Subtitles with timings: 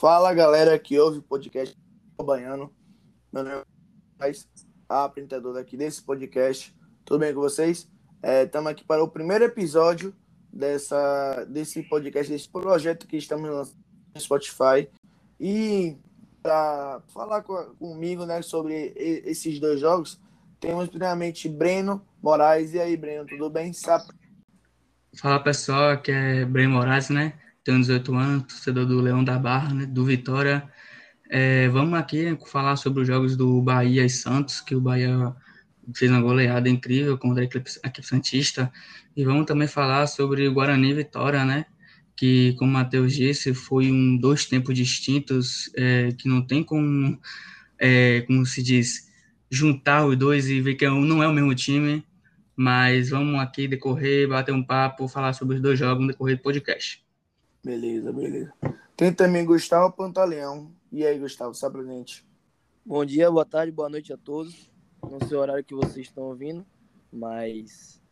[0.00, 1.76] Fala galera que ouve o podcast
[2.24, 2.74] Baiano.
[3.30, 3.62] Meu nome
[4.22, 4.32] é
[4.88, 6.74] a apresentadora aqui desse podcast.
[7.04, 7.86] Tudo bem com vocês?
[8.22, 10.16] Estamos é, aqui para o primeiro episódio
[10.50, 13.76] dessa, desse podcast, desse projeto que estamos lançando
[14.14, 14.88] no Spotify.
[15.38, 15.98] E
[16.42, 20.18] para falar com, comigo né, sobre esses dois jogos,
[20.58, 22.72] temos primeiramente Breno Moraes.
[22.72, 23.74] E aí, Breno, tudo bem?
[23.74, 24.06] Sabe?
[25.18, 27.38] Fala pessoal, aqui é Breno Moraes, né?
[27.62, 29.86] Tenho 18 anos, torcedor do Leão da Barra, né?
[29.86, 30.66] Do Vitória.
[31.28, 35.34] É, vamos aqui falar sobre os jogos do Bahia e Santos, que o Bahia
[35.94, 38.72] fez uma goleada incrível contra a equipe, a equipe Santista.
[39.14, 41.66] E vamos também falar sobre Guarani e Vitória, né?
[42.16, 47.20] Que, como o Matheus disse, foi um dois tempos distintos, é, que não tem como,
[47.78, 49.10] é, como se diz,
[49.50, 52.04] juntar os dois e ver que não é o mesmo time.
[52.56, 56.42] Mas vamos aqui decorrer, bater um papo, falar sobre os dois jogos no decorrer do
[56.42, 57.09] podcast.
[57.62, 58.54] Beleza, beleza.
[58.96, 60.74] Tem também Gustavo Pantaleão.
[60.90, 62.26] E aí, Gustavo, sabe pra gente?
[62.84, 64.70] Bom dia, boa tarde, boa noite a todos.
[65.02, 66.64] Não sei o horário que vocês estão ouvindo,
[67.12, 68.02] mas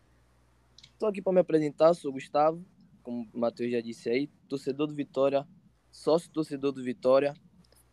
[0.93, 1.95] estou aqui para me apresentar.
[1.95, 2.63] Sou Gustavo,
[3.03, 5.49] como o Matheus já disse aí, torcedor do Vitória,
[5.91, 7.33] sócio torcedor do Vitória,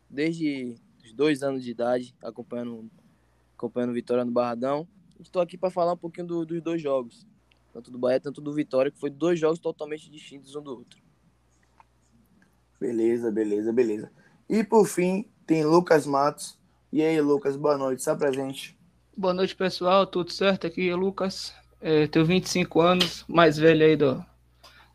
[0.10, 2.92] desde os dois anos de idade, acompanhando,
[3.58, 4.86] acompanhando Vitória no Barradão.
[5.22, 7.26] Estou aqui para falar um pouquinho do, dos dois jogos,
[7.72, 11.05] tanto do Bahia, tanto do Vitória, que foi dois jogos totalmente distintos um do outro.
[12.86, 14.12] Beleza, beleza, beleza.
[14.48, 16.56] E por fim, tem Lucas Matos.
[16.94, 18.78] E aí, Lucas, boa noite, está presente.
[19.18, 20.68] Boa noite, pessoal, tudo certo?
[20.68, 24.24] Aqui é Lucas, é, tenho 25 anos, mais velho aí do,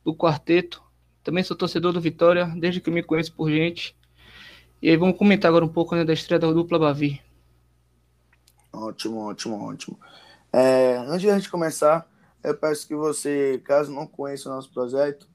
[0.04, 0.80] do quarteto.
[1.24, 3.96] Também sou torcedor do Vitória, desde que me conheço por gente.
[4.80, 7.20] E aí vamos comentar agora um pouco né, da estreia da dupla Bavi.
[8.72, 9.98] Ótimo, ótimo, ótimo.
[10.52, 12.08] É, antes de a gente começar,
[12.44, 15.28] eu peço que você, caso não conheça o nosso projeto,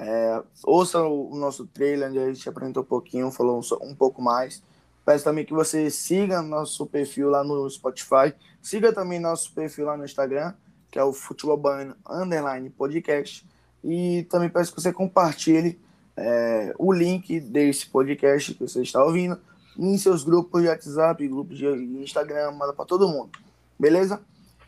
[0.00, 4.22] é, ouça o, nosso trailer, onde a gente apresentou um pouquinho, falou um, um pouco
[4.22, 4.62] mais.
[5.04, 8.32] Peço também que você siga nosso perfil lá no Spotify.
[8.62, 10.54] Siga também nosso perfil lá no Instagram,
[10.88, 13.44] que é o Futebol Baiano Underline Podcast.
[13.82, 15.80] E também peço que você compartilhe
[16.16, 19.40] é, o link desse podcast que você está ouvindo
[19.76, 23.30] em seus grupos de WhatsApp, grupos de Instagram, manda para todo mundo.
[23.76, 24.20] Beleza?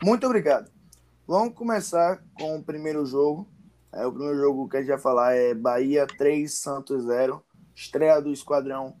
[0.03, 0.69] Muito obrigado.
[1.25, 3.47] Vamos começar com o primeiro jogo,
[3.93, 7.43] o primeiro jogo que a gente vai falar é Bahia 3, Santos 0.
[7.75, 8.95] Estreia do Esquadrão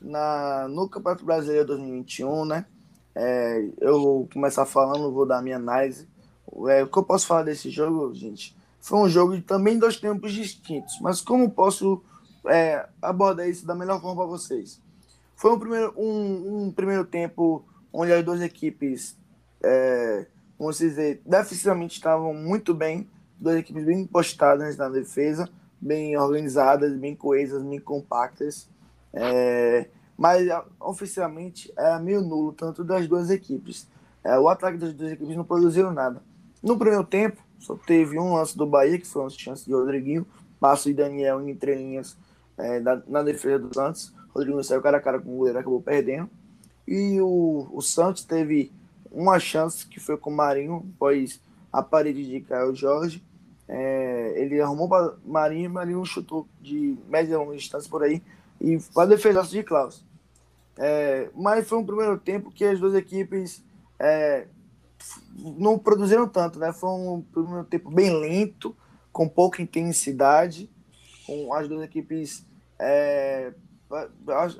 [0.00, 2.66] na, no Campeonato Brasileiro 2021, né?
[3.14, 6.08] É, eu vou começar falando, vou dar minha análise.
[6.68, 8.56] É, o que eu posso falar desse jogo, gente?
[8.80, 12.02] Foi um jogo de também dois tempos distintos, mas como posso
[12.46, 14.80] é, abordar isso da melhor forma para vocês?
[15.34, 19.16] Foi um primeiro, um, um, primeiro tempo onde as duas equipes,
[19.62, 20.26] é,
[20.58, 23.08] vamos dizer, defensivamente estavam muito bem,
[23.38, 25.48] duas equipes bem postadas na defesa,
[25.80, 28.68] bem organizadas, bem coesas, bem compactas.
[29.12, 30.48] É, mas
[30.80, 33.86] oficialmente era meio nulo, tanto das duas equipes.
[34.24, 36.22] É, o ataque das duas equipes não produziu nada.
[36.62, 40.26] No primeiro tempo, só teve um lance do Bahia, que foi uma chance de Rodriguinho,
[40.58, 42.16] passo de Daniel em entrelinhas
[42.56, 44.12] é, na, na, defesa do Santos.
[44.34, 46.28] Rodriguinho saiu cara a cara com o goleiro, acabou perdendo.
[46.86, 48.72] E o, o Santos teve
[49.10, 51.40] uma chance que foi com o Marinho, pois
[51.72, 53.22] a parede de Caio Jorge.
[53.68, 58.22] É, ele arrumou para Marinho, Marinho chutou de média longa distância por aí
[58.60, 60.04] e para defesa de Klaus.
[60.78, 63.64] É, mas foi um primeiro tempo que as duas equipes
[63.98, 64.46] é,
[65.58, 66.72] não produziram tanto, né?
[66.72, 68.76] Foi um primeiro tempo bem lento,
[69.12, 70.70] com pouca intensidade,
[71.26, 72.46] com as duas equipes
[72.78, 73.52] é,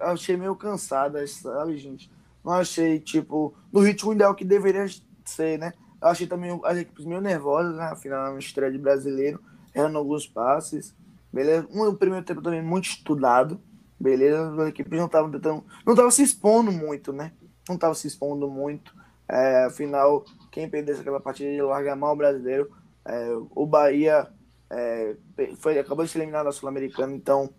[0.00, 2.10] achei meio cansadas, sabe, gente?
[2.44, 4.86] Não achei, tipo, no ritmo ideal que deveria
[5.24, 5.72] ser, né?
[6.00, 7.84] Eu achei também as equipes meio nervosas, né?
[7.84, 9.40] Afinal, uma estreia de brasileiro,
[9.74, 10.94] errando alguns passes.
[11.32, 11.66] Beleza?
[11.70, 13.60] Um primeiro tempo também muito estudado.
[13.98, 14.62] Beleza?
[14.62, 15.64] As equipes não estavam tentando.
[15.84, 17.32] Não estavam se expondo muito, né?
[17.68, 18.94] Não estavam se expondo muito.
[19.28, 22.70] É, afinal, quem perdesse aquela partida de largar mal o brasileiro,
[23.04, 24.28] é, o Bahia
[24.70, 25.16] é,
[25.58, 27.50] foi, acabou de ser eliminado da Sul-Americana, então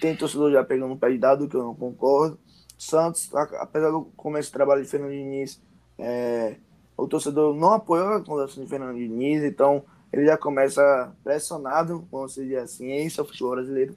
[0.00, 2.38] tem torcedor já pegando um pé de dado, que eu não concordo.
[2.78, 5.62] Santos, apesar do começo do trabalho de Fernando Diniz,
[5.98, 6.56] é,
[7.02, 9.82] o torcedor não apoiou a contratação de Fernando Diniz, então
[10.12, 13.96] ele já começa pressionado, vamos dizer assim, isso é o futebol brasileiro.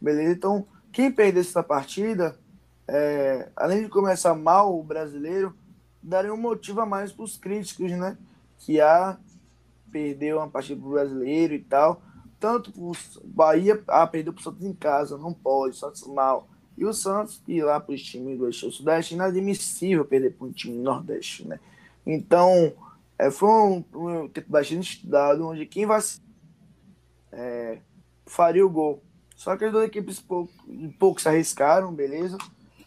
[0.00, 0.32] Beleza?
[0.32, 2.36] Então, quem perdesse essa partida,
[2.88, 5.54] é, além de começar mal o brasileiro,
[6.02, 8.18] daria um motivo a mais para os críticos, né?
[8.58, 9.16] Que a
[9.92, 12.02] perdeu uma partida para o brasileiro e tal.
[12.40, 12.92] Tanto o
[13.24, 16.48] Bahia, ah, perdeu para o Santos em casa, não pode, Santos mal.
[16.76, 20.52] E o Santos ir lá para os times do Eixo Sudeste, inadmissível perder para um
[20.52, 21.60] time Nordeste, né?
[22.06, 22.72] Então,
[23.18, 26.00] é, foi um, um tempo bastante estudado, onde quem vai
[27.32, 27.78] é,
[28.26, 29.02] faria o gol
[29.36, 30.52] Só que as duas equipes pouco,
[30.98, 32.38] pouco se arriscaram, beleza?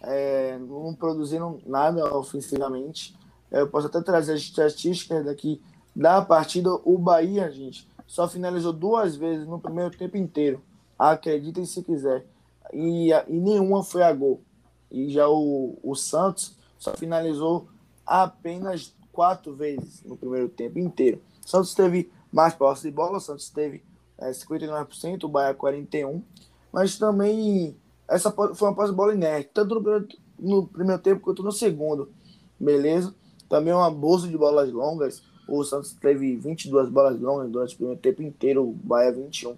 [0.02, 3.16] É, não produziram nada ofensivamente.
[3.52, 5.62] É, eu posso até trazer as estatísticas daqui
[5.96, 6.70] da partida.
[6.86, 10.62] O Bahia, gente, só finalizou duas vezes no primeiro tempo inteiro.
[10.98, 12.26] Acreditem se quiser.
[12.74, 14.42] E, e nenhuma foi a gol.
[14.90, 17.68] E já o, o Santos só finalizou
[18.06, 21.20] apenas quatro vezes no primeiro tempo inteiro.
[21.44, 23.82] Santos teve mais posse de bola, Santos teve
[24.16, 26.22] é, 59%, o Bahia 41%,
[26.72, 27.76] mas também
[28.08, 31.52] essa foi uma posse de bola inerte, tanto no primeiro, no primeiro tempo quanto no
[31.52, 32.12] segundo,
[32.60, 33.12] beleza?
[33.50, 38.00] Também uma bolsa de bolas longas, o Santos teve 22 bolas longas durante o primeiro
[38.00, 39.58] tempo inteiro, o Bahia 21.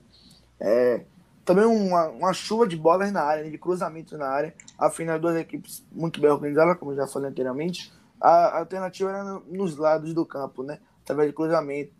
[0.57, 1.03] É,
[1.44, 5.21] também uma, uma chuva de bolas na área, né, de cruzamentos na área, afinal as
[5.21, 10.25] duas equipes muito bem organizadas, como já falei anteriormente, a alternativa era nos lados do
[10.25, 10.80] campo, né?
[11.04, 11.94] Através de cruzamento.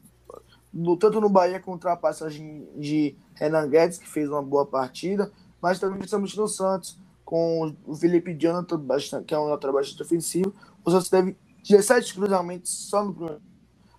[0.72, 5.32] No, tanto no Bahia contra a passagem de Renan Guedes, que fez uma boa partida,
[5.62, 8.80] mas também principalmente no Santos, com o Felipe Jonathan,
[9.26, 10.54] que é um lateral bastante ofensivo.
[10.84, 11.36] O Santos teve
[11.68, 13.42] 17 cruzamentos só no primeiro.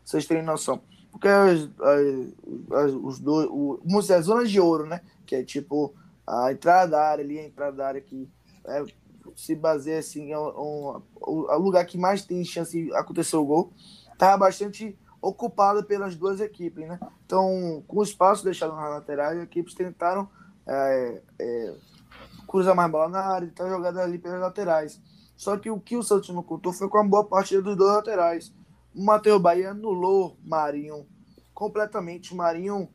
[0.04, 0.80] Vocês terem noção.
[1.10, 5.00] Porque as, as, as, os dois, o, as zonas de ouro, né?
[5.26, 5.94] Que é tipo
[6.26, 8.28] a entrada da área ali, a entrada da área que
[8.64, 8.84] é
[9.36, 13.72] se baseia assim, é um, o lugar que mais tem chance de acontecer o gol,
[14.12, 16.98] está bastante ocupado pelas duas equipes, né?
[17.26, 20.28] Então, com o espaço deixado na lateral, as equipes tentaram
[20.66, 21.74] é, é,
[22.46, 25.00] cruzar mais bola na área tá jogada ali pelas laterais.
[25.36, 27.92] Só que o que o Santos não contou foi com a boa partida dos dois
[27.92, 28.52] laterais.
[28.94, 31.06] O Matheus Bahia anulou Marinho
[31.54, 32.34] completamente.
[32.34, 32.88] Marinho,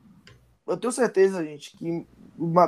[0.67, 2.05] eu tenho certeza, gente, que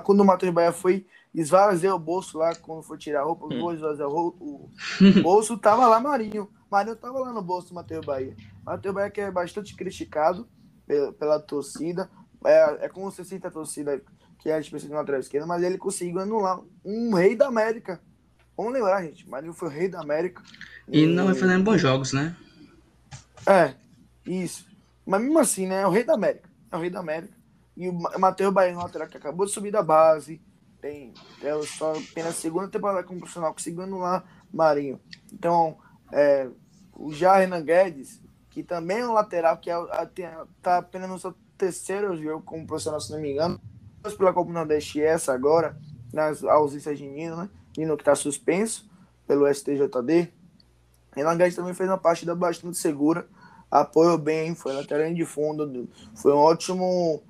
[0.04, 1.06] quando o Matheus Bahia foi
[1.42, 3.60] esvaziei o bolso lá quando foi tirar a roupa, hum.
[3.60, 4.72] vou esvaziar o, o,
[5.22, 6.50] bolso, tava lá Marinho.
[6.70, 8.36] Marinho tava lá no bolso do Matheus Bahia.
[8.66, 10.48] Matheus Bahia que é bastante criticado
[10.86, 12.10] pela, pela torcida.
[12.44, 14.02] É, é como você cita a torcida
[14.40, 18.02] que é a especialista na lateral esquerda, mas ele conseguiu anular um rei da América.
[18.56, 19.30] Vamos lembrar, gente.
[19.30, 20.42] Marinho foi o rei da América.
[20.88, 22.36] E, e não vai fazendo bons jogos, né?
[23.46, 23.76] É,
[24.26, 24.66] isso.
[25.06, 25.82] Mas mesmo assim, né?
[25.82, 26.50] É o rei da América.
[26.72, 27.34] É o rei da América.
[27.76, 30.42] E o Matheus Bahia no lateral que acabou de subir da base
[30.82, 35.00] tem é só apenas segunda temporada como profissional conseguindo lá Marinho.
[35.32, 35.78] Então,
[36.12, 36.50] é,
[36.94, 42.16] o Renan Guedes, que também é um lateral que está é, apenas no seu terceiro
[42.18, 43.60] jogo como profissional, se não me engano,
[44.18, 45.78] pela Copa Nordeste essa agora,
[46.14, 47.50] nas ausências de Nino, né?
[47.78, 48.90] Nino que está suspenso
[49.28, 50.32] pelo STJD.
[51.14, 53.28] Renan Guedes também fez uma partida bastante segura,
[53.70, 57.22] apoiou bem, foi lateral de fundo, foi um ótimo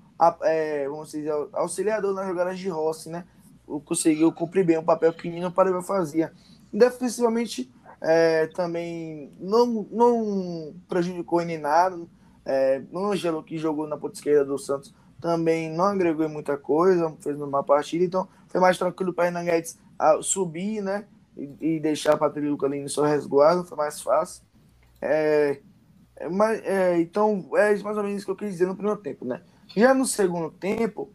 [0.43, 3.25] é, vamos dizer, auxiliador nas jogadas de Rossi, né?
[3.85, 6.31] Conseguiu cumprir bem o papel que o Nino Paraíba fazia.
[6.71, 7.71] Defensivamente,
[8.01, 11.97] é, também não, não prejudicou em nada.
[12.45, 16.57] É, o Angelo, que jogou na ponta esquerda do Santos, também não agregou em muita
[16.57, 19.77] coisa, fez uma partida, então foi mais tranquilo para Renan Guedes
[20.21, 21.05] subir, né?
[21.35, 24.43] E, e deixar Patrícia Luca ali no seu resguardo, foi mais fácil.
[25.01, 25.59] É,
[26.15, 28.99] é, mas, é, então, é mais ou menos isso que eu quis dizer no primeiro
[28.99, 29.41] tempo, né?
[29.75, 31.11] Já no segundo tempo,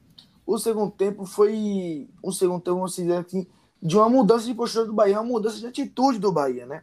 [0.46, 3.46] o segundo tempo foi um segundo tempo, vamos dizer assim,
[3.82, 6.82] de uma mudança de postura do Bahia, uma mudança de atitude do Bahia, né?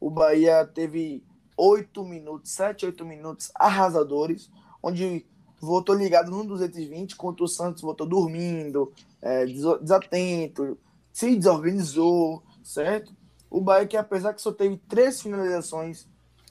[0.00, 1.22] O Bahia teve
[1.56, 4.50] oito minutos, sete, oito minutos arrasadores,
[4.82, 5.26] onde
[5.60, 8.92] voltou ligado no 220, enquanto o Santos voltou dormindo,
[9.22, 10.78] é, desatento,
[11.12, 13.12] se desorganizou, certo?
[13.50, 16.06] O Bahia que apesar que só teve três finalizações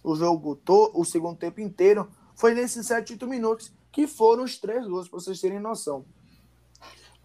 [0.06, 4.58] o jogo todo, o segundo tempo inteiro, foi nesses sete, oito minutos que foram os
[4.58, 6.06] três gols, para vocês terem noção.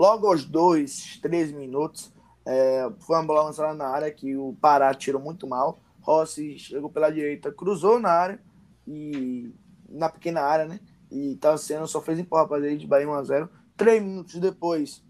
[0.01, 2.11] Logo aos dois, três minutos,
[2.47, 5.79] é, foi uma bola lançada na área que o Pará tirou muito mal.
[6.01, 8.41] Rossi chegou pela direita, cruzou na área
[8.89, 9.53] e
[9.87, 10.81] na pequena área, né?
[11.13, 13.51] E sendo só fez empurrar para ele de Bahia 1x0.
[13.77, 15.05] Três minutos depois,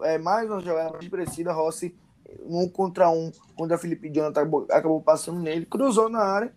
[0.00, 1.94] é, mais uma jogada mais parecida, Rossi,
[2.46, 6.54] um contra um, contra Felipe Jonathan, acabou, passando nele, cruzou na área,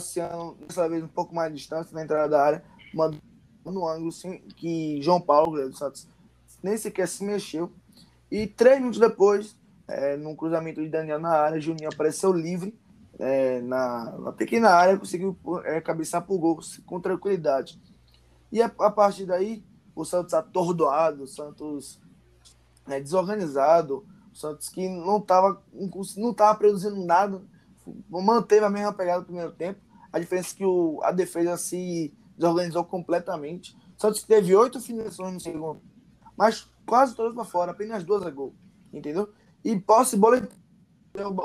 [0.00, 2.64] sendo dessa vez um pouco mais distante na entrada da área,
[2.94, 3.18] mandou
[3.64, 6.06] no ângulo sim, que João Paulo, do Santos,
[6.62, 7.72] nem sequer se mexeu.
[8.30, 9.56] E três minutos depois,
[9.88, 12.78] é, num cruzamento de Daniel na área, Juninho apareceu livre
[13.18, 17.80] é, na, na, pequena área, conseguiu é, cabeçar para o gol com tranquilidade.
[18.50, 19.62] E a, a, partir daí,
[19.94, 22.00] o Santos atordoado, o Santos
[22.86, 25.62] né, desorganizado, o Santos que não estava
[26.16, 27.42] não tava produzindo nada,
[28.08, 29.80] manteve a mesma pegada no primeiro tempo.
[30.12, 33.76] A diferença é que o, a defesa se desorganizou completamente.
[33.96, 35.82] O Santos teve oito finalizações no segundo
[36.40, 38.54] mas quase todas para fora, apenas duas a gol,
[38.90, 39.28] entendeu?
[39.62, 40.48] E posse de bola,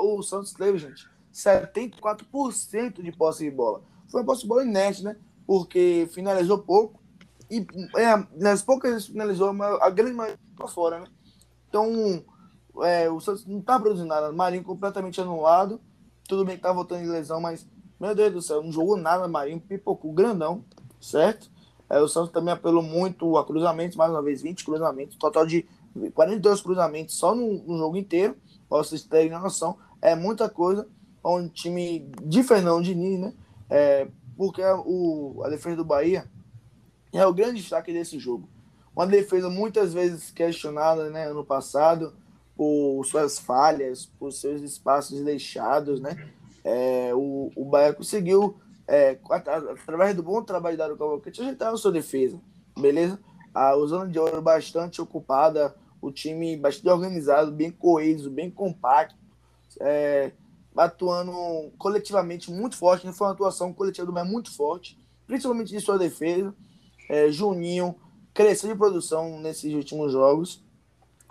[0.00, 3.82] o Santos teve, gente, 74% de posse de bola.
[4.08, 5.14] Foi uma posse de bola inerte, né?
[5.46, 6.98] Porque finalizou pouco
[7.50, 9.50] e é, nas poucas finalizou,
[9.82, 11.06] a grande maioria para fora, né?
[11.68, 12.24] Então,
[12.82, 14.32] é, o Santos não tá produzindo nada.
[14.32, 15.78] Marinho completamente anulado.
[16.26, 17.68] Tudo bem que tá voltando de lesão, mas,
[18.00, 19.60] meu Deus do céu, não jogou nada, Marinho.
[19.60, 20.64] Pipocou grandão,
[20.98, 21.50] certo?
[21.88, 25.66] É, o Santos também apelou muito a cruzamentos, mais uma vez, 20 cruzamentos, total de
[26.14, 28.36] 42 cruzamentos só no, no jogo inteiro,
[28.68, 29.78] para vocês terem noção.
[30.02, 30.86] É muita coisa
[31.22, 33.32] para um time de Fernando Diniz, né?
[33.70, 36.28] É, porque a, o, a defesa do Bahia
[37.12, 38.48] é o grande destaque desse jogo.
[38.94, 41.28] Uma defesa muitas vezes questionada, né?
[41.28, 42.14] Ano passado,
[42.56, 46.30] por suas falhas, por seus espaços deixados, né?
[46.64, 51.76] É, o, o Bahia conseguiu é, através do bom trabalho da Dario Cavalcante, ajeitar a
[51.76, 52.40] sua defesa,
[52.78, 53.18] beleza?
[53.54, 59.16] A zona de ouro bastante ocupada, o time bastante organizado, bem coeso, bem compacto,
[59.80, 60.32] é,
[60.76, 61.32] atuando
[61.78, 66.54] coletivamente muito forte, foi uma atuação coletiva do Bahia muito forte, principalmente de sua defesa.
[67.08, 67.96] É, Juninho
[68.34, 70.62] cresceu de produção nesses últimos jogos,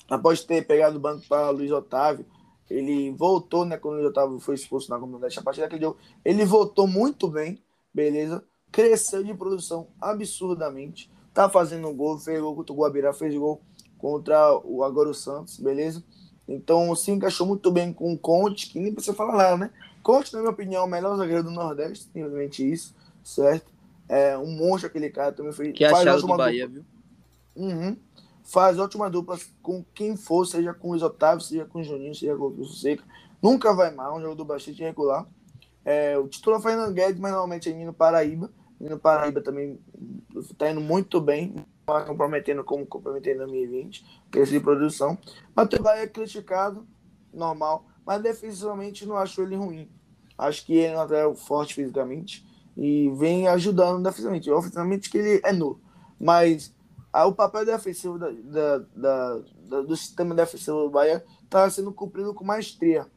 [0.09, 2.25] após ter pegado o banco para Luiz Otávio,
[2.69, 3.77] ele voltou, né?
[3.77, 7.61] Quando o Otávio foi expulso na comunidade, a partir daquele jogo, ele voltou muito bem,
[7.93, 8.43] beleza?
[8.71, 11.09] Cresceu de produção absurdamente.
[11.33, 13.61] Tá fazendo gol, fez gol contra o Guabirá, fez gol
[13.97, 16.03] contra o agora o Santos, beleza?
[16.47, 19.71] Então se encaixou muito bem com o Conte, que nem precisa falar nada, né?
[20.01, 23.71] Conte, na minha opinião, é o melhor zagueiro do Nordeste, simplesmente isso, certo?
[24.07, 25.71] É um monstro aquele cara também foi.
[25.71, 26.85] Que achado do Bahia, viu?
[27.55, 27.97] Uhum
[28.45, 32.35] faz ótima dupla com quem for, seja com o Otávio, seja com o Juninho, seja
[32.37, 33.03] com o Seca.
[33.41, 35.27] Nunca vai mal, um jogador bastante regular.
[35.83, 38.51] É, o titular Fernando Guedes, mas normalmente é Nino Paraíba.
[38.79, 39.79] Nino Paraíba também
[40.35, 45.17] está indo muito bem, tá comprometendo como comprometendo em 2020, cresce de produção.
[45.55, 46.87] Matheus Bahia é criticado,
[47.33, 49.89] normal, mas defensivamente não acho ele ruim.
[50.37, 54.51] Acho que ele é um atleta forte fisicamente e vem ajudando defensivamente.
[54.51, 55.79] Ofensivamente que ele é nulo.
[56.19, 56.74] Mas
[57.23, 62.33] o papel defensivo da, da, da, da, do sistema defensivo do Bahia está sendo cumprido
[62.33, 63.07] com maestria.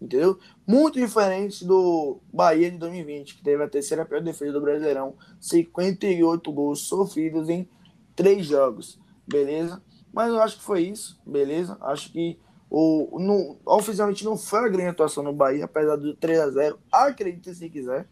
[0.00, 0.38] Entendeu?
[0.64, 6.52] Muito diferente do Bahia de 2020, que teve a terceira pior defesa do Brasileirão, 58
[6.52, 7.68] gols sofridos em
[8.14, 9.00] três jogos.
[9.26, 9.82] Beleza?
[10.12, 11.76] Mas eu acho que foi isso, beleza?
[11.80, 12.38] Acho que
[12.70, 16.78] o, no, oficialmente não foi a grande atuação no Bahia, apesar do 3 a 0
[16.92, 18.08] Acredite se quiser.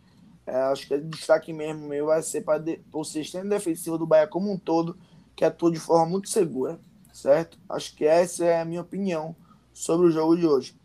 [0.47, 2.63] É, acho que o destaque mesmo meu vai ser para
[2.93, 4.97] o sistema defensivo do Bahia como um todo,
[5.35, 6.79] que atua de forma muito segura,
[7.13, 7.59] certo?
[7.69, 9.35] Acho que essa é a minha opinião
[9.73, 10.77] sobre o jogo de hoje.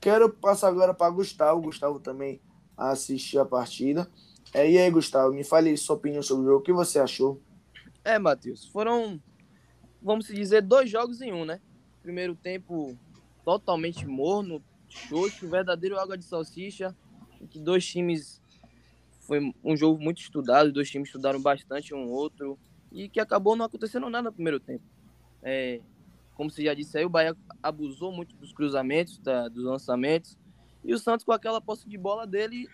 [0.00, 1.62] Quero passar agora para Gustavo.
[1.62, 2.40] Gustavo também
[2.76, 4.06] assistiu a partida.
[4.52, 6.58] É, e aí, Gustavo, me fale sua opinião sobre o jogo.
[6.58, 7.40] O que você achou?
[8.04, 9.18] É, Matheus, foram,
[10.02, 11.60] vamos dizer, dois jogos em um, né?
[12.02, 12.98] Primeiro tempo
[13.44, 16.94] totalmente morno, xoxo, verdadeiro água de salsicha,
[17.48, 18.42] que dois times
[19.26, 22.58] foi um jogo muito estudado, os dois times estudaram bastante um outro
[22.92, 24.84] e que acabou não acontecendo nada no primeiro tempo.
[25.42, 25.80] É,
[26.34, 29.18] como você já disse aí, o Bahia abusou muito dos cruzamentos,
[29.52, 30.38] dos lançamentos,
[30.84, 32.68] e o Santos com aquela posse de bola dele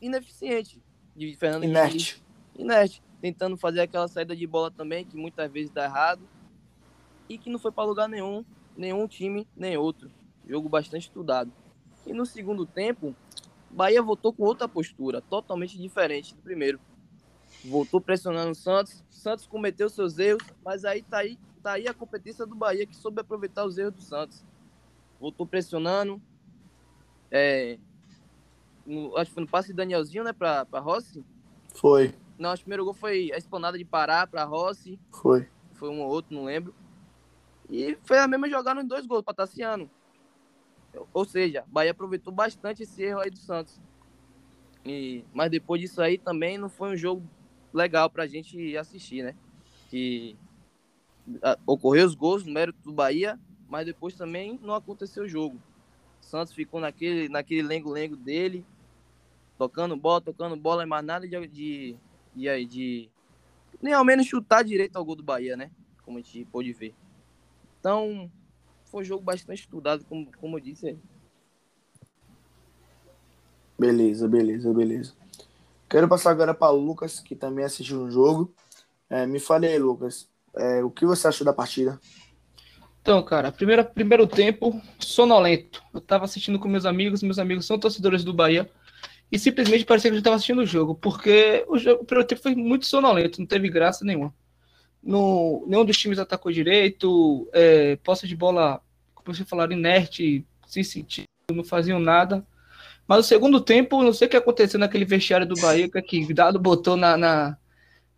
[0.00, 0.82] ineficiente,
[1.14, 2.22] de Fernando Inerte.
[2.56, 6.22] Inerte, tentando fazer aquela saída de bola também, que muitas vezes dá errado,
[7.28, 8.44] e que não foi para lugar nenhum,
[8.76, 10.10] nenhum time, nem outro.
[10.46, 11.52] Jogo bastante estudado.
[12.06, 13.14] E no segundo tempo,
[13.70, 16.80] Bahia voltou com outra postura, totalmente diferente do primeiro.
[17.64, 19.04] Voltou pressionando o Santos.
[19.08, 22.96] Santos cometeu seus erros, mas aí tá aí, tá aí a competência do Bahia que
[22.96, 24.44] soube aproveitar os erros do Santos.
[25.20, 26.20] Voltou pressionando.
[27.30, 27.78] É,
[28.86, 31.24] no, acho que foi no passe de Danielzinho, né, pra, pra Rossi?
[31.74, 32.14] Foi.
[32.38, 34.98] Não, acho que o primeiro gol foi a esplanada de Pará pra Rossi.
[35.12, 35.48] Foi.
[35.72, 36.74] Foi um ou outro, não lembro.
[37.68, 39.88] E foi a mesma jogada em dois gols pra Tassiano.
[41.12, 43.80] Ou seja, Bahia aproveitou bastante esse erro aí do Santos.
[44.84, 47.22] E, mas depois disso aí também não foi um jogo
[47.72, 49.34] legal pra gente assistir, né?
[49.88, 50.36] Que
[51.66, 55.60] ocorreu os gols no mérito do Bahia, mas depois também não aconteceu o jogo.
[56.20, 58.64] Santos ficou naquele naquele lengo-lengo dele,
[59.58, 61.96] tocando bola, tocando bola, mas nada de, de,
[62.34, 63.10] de, de
[63.80, 65.70] nem ao menos chutar direito ao gol do Bahia, né?
[66.04, 66.94] Como a gente pôde ver.
[67.78, 68.30] Então,
[68.90, 70.98] foi um jogo bastante estudado, como, como eu disse aí.
[73.78, 75.12] Beleza, beleza, beleza.
[75.88, 78.52] Quero passar agora para Lucas, que também assistiu um jogo.
[79.08, 81.98] É, me fale aí, Lucas, é, o que você achou da partida?
[83.00, 85.82] Então, cara, primeiro, primeiro tempo, sonolento.
[85.94, 88.70] Eu tava assistindo com meus amigos, meus amigos são torcedores do Bahia,
[89.32, 92.28] e simplesmente parecia que a gente tava assistindo o jogo, porque o, jogo, o primeiro
[92.28, 94.34] tempo foi muito sonolento, não teve graça nenhuma
[95.02, 98.80] no, nenhum dos times atacou direito, é, posse de bola,
[99.14, 102.46] como você falaram, inerte, sem sentido, não faziam nada.
[103.06, 106.60] Mas no segundo tempo, não sei o que aconteceu naquele vestiário do Bahia, que Dado
[106.60, 107.56] botou na, na,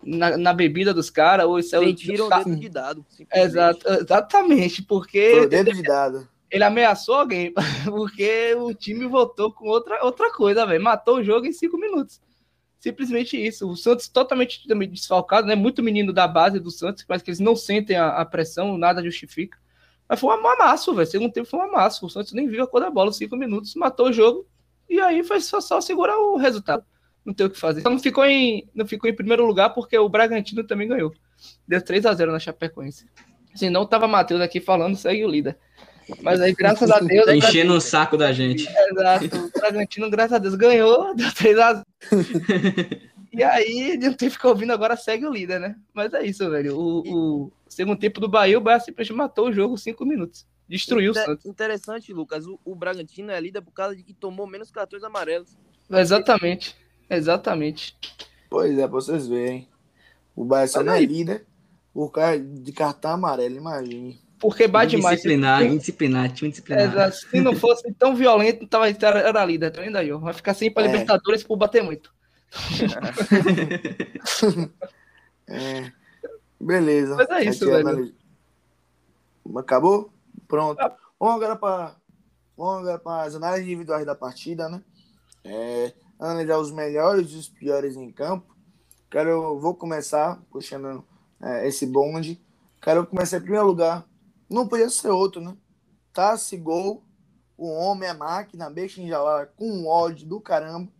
[0.04, 1.82] na, na bebida dos caras, ou isso é o
[2.28, 3.06] tá- dedo de dado.
[3.32, 6.28] Exato, exatamente, porque de dado.
[6.50, 7.54] ele ameaçou alguém,
[7.86, 10.82] porque o time voltou com outra, outra coisa, velho.
[10.82, 12.20] Matou o jogo em cinco minutos.
[12.82, 13.70] Simplesmente isso.
[13.70, 15.54] O Santos totalmente desfalcado, né?
[15.54, 19.00] Muito menino da base do Santos, parece que eles não sentem a, a pressão, nada
[19.00, 19.56] justifica.
[20.08, 21.06] Mas foi um amasso, velho.
[21.06, 22.04] Segundo tempo foi um amasso.
[22.04, 24.48] O Santos nem viu a cor da bola, cinco minutos, matou o jogo.
[24.90, 26.84] E aí foi só, só segurar o resultado.
[27.24, 27.82] Não tem o que fazer.
[27.82, 31.14] Só não ficou em, não ficou em primeiro lugar porque o Bragantino também ganhou.
[31.68, 33.06] Deu 3 a 0 na Chapecoense.
[33.54, 35.56] Se não, tava Matheus aqui falando, segue o líder.
[36.20, 37.24] Mas aí, graças a Deus.
[37.26, 38.68] Tá enchendo o saco da gente.
[38.90, 39.36] Exato.
[39.36, 41.82] O Bragantino, graças a Deus, ganhou, deu 3x0.
[43.32, 45.76] e aí, não tem que ficar ouvindo agora, segue o líder, né?
[45.94, 46.76] Mas é isso, velho.
[46.78, 47.00] O,
[47.46, 50.46] o segundo tempo do Bahia, o Bahia simplesmente matou o jogo 5 minutos.
[50.68, 51.46] Destruiu o Inter- Santos.
[51.46, 52.46] Interessante, Lucas.
[52.46, 55.56] O, o Bragantino é líder por causa de que tomou menos cartões amarelos.
[55.90, 56.76] Exatamente.
[57.10, 57.96] Exatamente.
[58.48, 59.68] Pois é, pra vocês verem.
[60.34, 61.44] O Bahia só não é líder
[61.92, 64.18] por causa de cartão amarelo, imagine.
[64.42, 65.20] Porque bate mais.
[65.20, 66.82] Indisciplinar, indisciplinar, time disciplinar.
[66.92, 67.16] Exato.
[67.16, 69.70] Se não fosse tão violento, tava, era, era líder.
[69.70, 70.10] Tá vendo aí?
[70.12, 70.86] Vai ficar sem ir pra É.
[70.88, 72.12] Libertadores por bater muito.
[75.46, 75.92] É.
[76.60, 77.16] Beleza.
[77.16, 77.88] Mas é isso, Aqui velho.
[77.88, 78.14] analisa-
[79.56, 80.12] Acabou?
[80.48, 80.80] Pronto.
[80.80, 80.94] Ah.
[81.18, 81.96] Vamos agora para
[82.56, 84.82] vamos agora para as análises individuais da partida, né?
[85.44, 88.54] É, analisar os melhores e os piores em campo.
[89.10, 91.04] Quero, vou começar puxando
[91.40, 92.40] é, esse bonde.
[92.80, 94.04] Quero começar em primeiro lugar.
[94.52, 95.56] Não podia ser outro, né?
[96.12, 97.02] Tassi Gol,
[97.56, 100.90] o homem, a máquina, besta enjalada, com um ódio do caramba,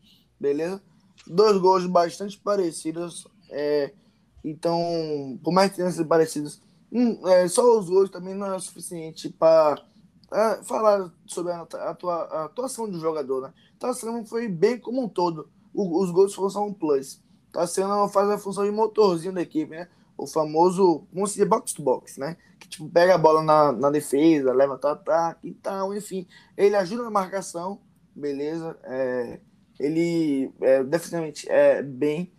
[0.41, 0.83] beleza?
[1.27, 3.27] Dois gols bastante parecidos.
[3.51, 3.93] É,
[4.45, 8.59] então, por mais que tenham sido parecidos, hum, é, só os gols também não é
[8.59, 9.85] suficiente para
[10.65, 13.53] falar sobre a, a atuação do jogador, né?
[13.75, 15.49] A atuação foi bem como um todo.
[15.75, 17.21] O- os gols foram só um plus.
[17.53, 19.89] Tá sendo faz a função de motorzinho da equipe, né?
[20.17, 22.37] O famoso, vamos dizer, box to box, né?
[22.59, 26.27] Que tipo, pega a bola na, na defesa, leva o ataque e tal, enfim.
[26.57, 27.81] Ele ajuda na marcação,
[28.15, 28.79] beleza?
[28.85, 29.41] É,
[29.81, 32.33] ele é, definitivamente é bem.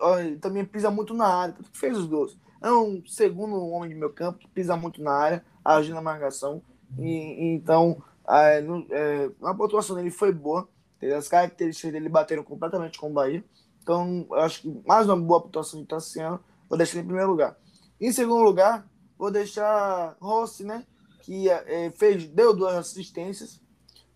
[0.00, 2.36] Ó, ele também pisa muito na área, fez os gols.
[2.60, 6.60] É um segundo homem de meu campo que pisa muito na área, ajuda na marcação.
[6.98, 10.68] E, então, é, no- é, a pontuação dele foi boa.
[11.16, 13.44] As características dele bateram completamente com o Bahia.
[13.82, 16.40] Então, acho que mais uma boa pontuação de Tassiano.
[16.68, 17.56] Vou deixar em primeiro lugar.
[18.00, 18.86] Em segundo lugar,
[19.18, 20.84] vou deixar Rossi, né?
[21.22, 23.60] Que é, fez, deu duas assistências.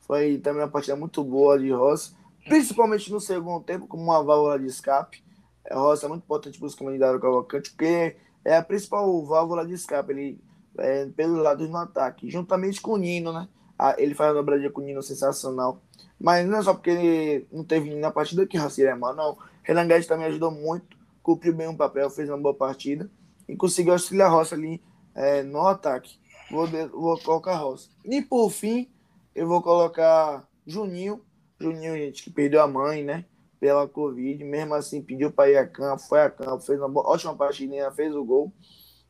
[0.00, 2.14] Foi também uma partida muito boa de Rossi.
[2.44, 5.22] Principalmente no segundo tempo, como uma válvula de escape.
[5.64, 9.74] É, Rossi é muito importante para os comunidades Cavalcante, porque é a principal válvula de
[9.74, 10.12] escape.
[10.12, 10.40] Ele
[10.78, 13.48] é, pelos lados no ataque, juntamente com o Nino, né?
[13.78, 15.80] Ah, ele faz a dobradinha com o Nino sensacional.
[16.18, 19.14] Mas não é só porque ele não teve Nino na partida que Rossi é mal,
[19.14, 19.38] não.
[19.62, 23.11] Renan Guedes também ajudou muito, cumpriu bem o papel, fez uma boa partida
[23.48, 24.83] e conseguiu auxiliar Rossi ali
[25.14, 26.18] é, no ataque.
[26.50, 27.90] Vou, vou colocar Rossi.
[28.04, 28.88] E por fim,
[29.35, 31.22] eu vou colocar Juninho.
[31.59, 33.24] Juninho, gente, que perdeu a mãe, né?
[33.59, 37.06] Pela Covid, mesmo assim pediu para ir a campo, foi a campo, fez uma boa-
[37.09, 38.52] ótima partidinha, fez o gol.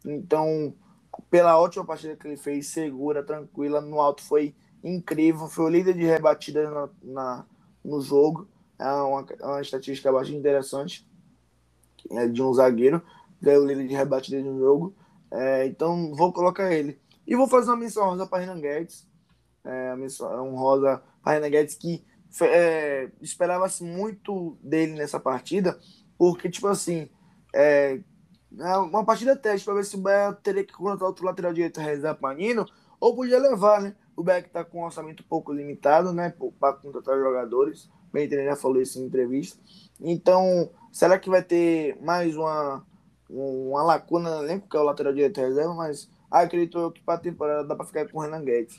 [0.04, 0.74] Então,
[1.30, 5.94] pela ótima partida que ele fez, segura, tranquila, no alto foi incrível, foi o líder
[5.94, 7.46] de rebatida na, na-
[7.84, 8.48] no jogo.
[8.78, 11.06] É uma, é uma estatística bastante interessante
[12.10, 13.02] é, de um zagueiro,
[13.40, 14.94] ganhou o líder de rebatida de um jogo.
[15.30, 16.98] É, então, vou colocar ele.
[17.26, 19.06] E vou fazer uma menção rosa para Renan Guedes.
[19.64, 22.04] É, menção um rosa para Renan Guedes que
[22.42, 25.78] é, esperava-se muito dele nessa partida,
[26.16, 27.08] porque, tipo assim,
[27.54, 28.00] é,
[28.58, 31.80] é uma partida teste para ver se o Bahia teria que contratar outro lateral direito
[31.80, 32.66] reserva para Nino,
[33.00, 33.94] ou podia levar, né?
[34.16, 36.34] O Bahia que está com um orçamento pouco limitado, né?
[36.58, 37.88] Para contratar jogadores.
[38.12, 39.58] Ele já falou isso em entrevista.
[40.00, 42.84] Então, será que vai ter mais uma,
[43.28, 45.74] uma lacuna no elenco, que é o lateral direito reserva?
[45.74, 48.76] Mas acredito eu que para a temporada dá para ficar com o Renan Guedes,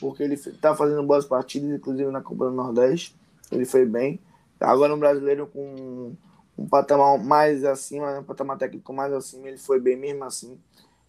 [0.00, 3.16] porque ele está fazendo boas partidas, inclusive na Copa do Nordeste.
[3.50, 4.20] Ele foi bem.
[4.60, 6.14] Agora, um brasileiro com
[6.56, 10.58] um patamar mais acima, né, um patamar técnico mais acima, ele foi bem mesmo assim.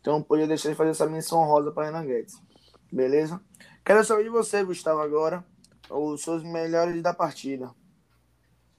[0.01, 2.41] Então, não podia deixar de fazer essa menção rosa para Renan Guedes.
[2.91, 3.39] Beleza?
[3.85, 5.43] Quero saber de você, Gustavo, agora,
[5.89, 7.69] os seus melhores da partida.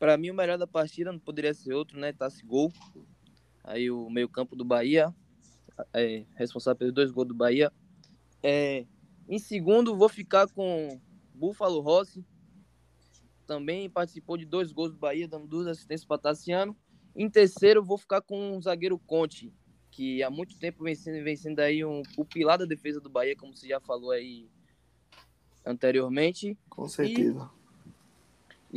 [0.05, 2.13] Para mim, o melhor da partida não poderia ser outro, né?
[2.13, 2.71] Tassi Gol.
[3.65, 5.15] Aí o meio-campo do Bahia,
[5.95, 7.73] é, responsável pelos dois gols do Bahia.
[8.43, 8.85] É,
[9.27, 11.01] em segundo, vou ficar com
[11.33, 12.23] Búfalo Rossi.
[13.47, 16.77] Também participou de dois gols do Bahia, dando duas assistências para Tassiano.
[17.17, 19.55] Em terceiro, vou ficar com o zagueiro Conte,
[19.91, 23.09] que há muito tempo vem sendo, vem sendo aí um, o pilar da defesa do
[23.09, 24.51] Bahia, como você já falou aí
[25.65, 26.59] anteriormente.
[26.69, 27.51] Com certeza.
[27.59, 27.64] E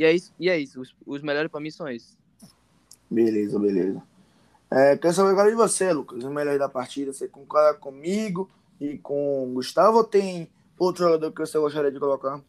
[0.04, 0.80] é isso, e é isso.
[0.80, 2.16] Os, os melhores para mim são esses.
[3.10, 4.02] Beleza, beleza.
[4.70, 7.12] É, quero saber agora de você, Lucas, o melhor da partida.
[7.12, 11.98] Você concorda comigo e com o Gustavo ou tem outro jogador que você gostaria de
[11.98, 12.40] colocar?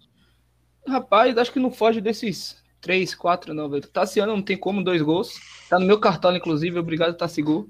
[0.85, 3.87] Rapaz, acho que não foge desses três, quatro, não, velho.
[3.87, 5.39] Tassiano não tem como, dois gols.
[5.69, 6.77] Tá no meu cartola, inclusive.
[6.77, 7.69] Obrigado, Tassigu.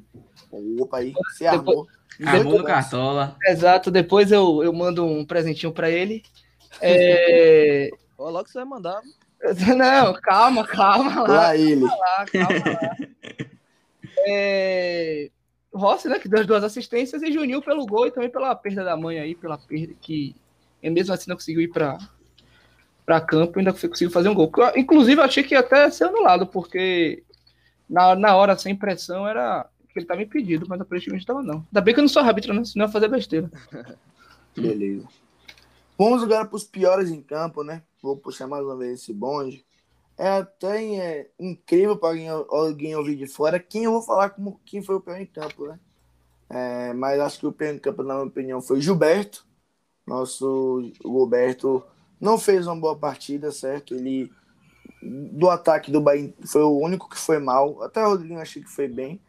[0.80, 1.88] Opa, aí, você armou.
[2.26, 3.38] Armou no cartola.
[3.46, 6.24] Exato, depois eu, eu mando um presentinho pra ele.
[6.82, 7.90] É...
[8.18, 9.02] Ó, logo você vai mandar.
[9.78, 11.28] Não, calma, calma lá.
[11.28, 11.88] Lá ele.
[11.88, 12.98] Calma lá, calma lá.
[14.28, 15.32] É...
[15.74, 18.84] Rossi, né, que deu as duas assistências, e Juninho pelo gol e também pela perda
[18.84, 20.36] da mãe aí, pela perda que
[20.84, 21.98] mesmo assim não conseguiu ir para
[23.06, 24.52] para campo, ainda conseguiu fazer um gol.
[24.76, 27.24] Inclusive, eu achei que ia até ser anulado, porque
[27.90, 31.66] na, na hora, sem pressão, era que ele estava impedido, mas aparentemente estava não.
[31.68, 32.64] Ainda bem que eu não sou árbitro, né?
[32.64, 33.50] Senão ia fazer besteira.
[34.56, 35.08] Beleza.
[35.98, 37.82] Vamos agora para os piores em campo, né?
[38.02, 39.66] Vou puxar mais uma vez esse bonde.
[40.18, 44.60] É até é, incrível para alguém, alguém ouvir de fora quem eu vou falar como
[44.66, 45.80] quem foi o pior em campo, né?
[46.50, 49.46] É, mas acho que o pior em campo, na minha opinião, foi Gilberto.
[50.06, 51.84] Nosso Roberto
[52.20, 53.94] não fez uma boa partida, certo?
[53.94, 54.32] Ele
[55.02, 57.82] do ataque do Bahia foi o único que foi mal.
[57.84, 59.22] Até o Rodriguinho achei que foi bem,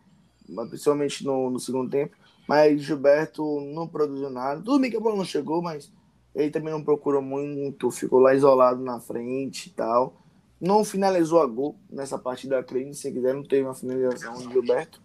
[0.69, 2.17] principalmente no, no segundo tempo.
[2.49, 4.61] Mas Gilberto não produziu nada.
[4.63, 5.93] Tudo bem que a bola não chegou, mas
[6.35, 10.15] ele também não procurou muito, ficou lá isolado na frente e tal.
[10.61, 15.01] Não finalizou a gol nessa partida, acredito, se quiser, não teve uma finalização de Gilberto.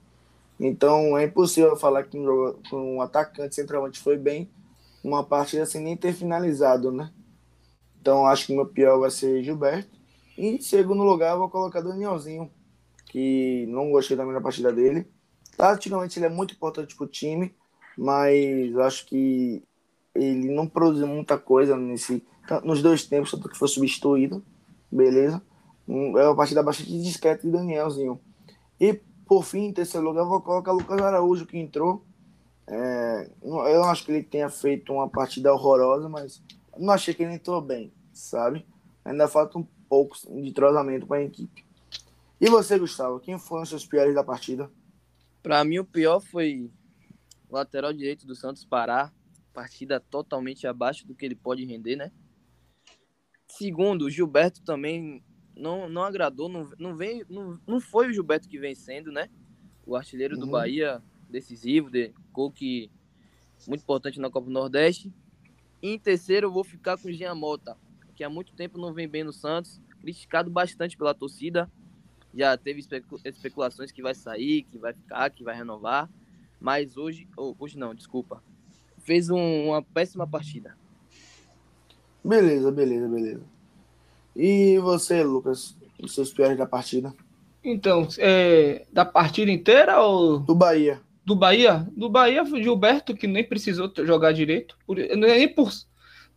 [0.59, 4.49] Então é impossível falar que um, um atacante centralmente foi bem
[5.03, 7.11] uma partida sem nem ter finalizado, né?
[8.01, 9.95] Então acho que o meu pior vai ser Gilberto.
[10.37, 12.51] E em segundo lugar vou colocar Danielzinho,
[13.05, 15.07] que não gostei também da partida dele.
[15.57, 17.55] Taticamente ele é muito importante para o time,
[17.97, 19.63] mas acho que
[20.15, 22.23] ele não produziu muita coisa nesse,
[22.63, 24.43] nos dois tempos, tanto que foi substituído.
[24.91, 25.41] Beleza?
[25.87, 28.19] É uma partida bastante discreta de Danielzinho.
[28.79, 32.03] E por fim, em terceiro lugar, vou colocar Lucas Araújo, que entrou
[32.67, 36.41] é, eu não acho que ele tenha feito uma partida horrorosa, mas
[36.77, 38.65] não achei que ele entrou bem, sabe?
[39.03, 41.63] Ainda falta um pouco de trozamento para a equipe.
[42.41, 44.69] E você, Gustavo, quem foram os seus piores da partida?
[45.43, 46.71] Para mim, o pior foi
[47.47, 49.11] o lateral direito do Santos Pará.
[49.55, 52.11] Partida totalmente abaixo do que ele pode render, né?
[53.47, 55.23] Segundo, o Gilberto também
[55.55, 59.29] não, não agradou, não, não, veio, não, não foi o Gilberto que vem sendo, né?
[59.85, 60.41] O artilheiro uhum.
[60.41, 62.91] do Bahia decisivo, de gol que
[63.65, 65.13] muito importante na Copa do Nordeste.
[65.81, 67.77] E em terceiro eu vou ficar com o Jean Mota,
[68.13, 71.71] que há muito tempo não vem bem no Santos, criticado bastante pela torcida.
[72.33, 72.85] Já teve
[73.23, 76.09] especulações que vai sair, que vai ficar, que vai renovar,
[76.59, 78.43] mas hoje, oh, hoje não, desculpa.
[79.05, 80.75] Fez um, uma péssima partida.
[82.21, 83.43] Beleza, beleza, beleza.
[84.35, 87.13] E você, Lucas, os seus piores da partida?
[87.63, 90.39] Então, é, da partida inteira ou.
[90.39, 95.71] Do Bahia do Bahia, do Bahia, Gilberto, que nem precisou jogar direito, por, nem por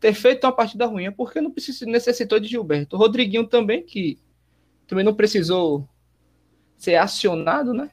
[0.01, 2.97] ter feito uma partida ruim, é porque não precisou, necessitou de Gilberto.
[2.97, 4.19] O Rodriguinho também, que
[4.87, 5.87] também não precisou
[6.79, 7.91] ser acionado, né?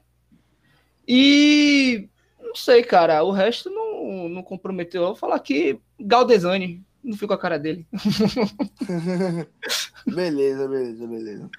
[1.06, 2.08] E
[2.40, 3.85] não sei, cara, o resto não,
[4.30, 5.02] não comprometeu.
[5.02, 7.88] Eu vou falar que Galdesani, não fico a cara dele.
[10.06, 11.50] beleza, beleza, beleza.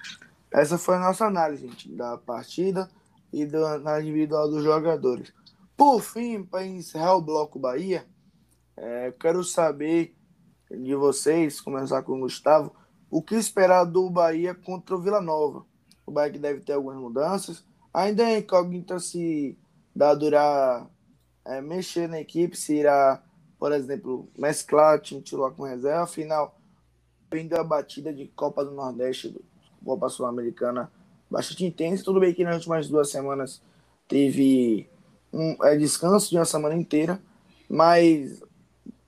[0.51, 2.89] Essa foi a nossa análise, gente, da partida
[3.31, 5.33] e do, na individual dos jogadores.
[5.75, 8.05] Por fim, para encerrar o bloco Bahia,
[8.75, 10.15] é, quero saber
[10.69, 12.73] de vocês, começar com o Gustavo,
[13.09, 15.65] o que esperar do Bahia contra o Vila Nova.
[16.05, 17.63] O Bahia que deve ter algumas mudanças.
[17.93, 19.57] Ainda é incógnita se
[19.95, 20.89] dá durar
[21.47, 23.21] é, mexer na equipe, se irá,
[23.57, 26.03] por exemplo, mesclar time titular com reserva.
[26.03, 26.55] Afinal,
[27.31, 29.35] vem da batida de Copa do Nordeste,
[29.83, 30.91] Copa Sul-Americana
[31.29, 32.03] bastante intenso.
[32.03, 33.61] Tudo bem que nas últimas duas semanas
[34.07, 34.89] teve
[35.31, 37.21] um é, descanso de uma semana inteira,
[37.69, 38.41] mas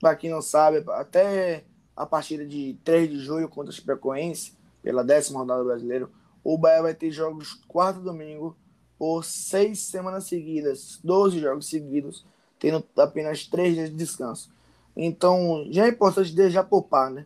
[0.00, 5.04] para quem não sabe, até a partida de 3 de julho contra o Chapecoense, pela
[5.04, 6.10] décima rodada do brasileiro,
[6.42, 8.56] o Bahia vai ter jogos quarto domingo
[9.00, 12.26] por seis semanas seguidas, 12 jogos seguidos,
[12.58, 14.52] tendo apenas três dias de descanso.
[14.94, 17.24] Então, já é importante já poupar, né?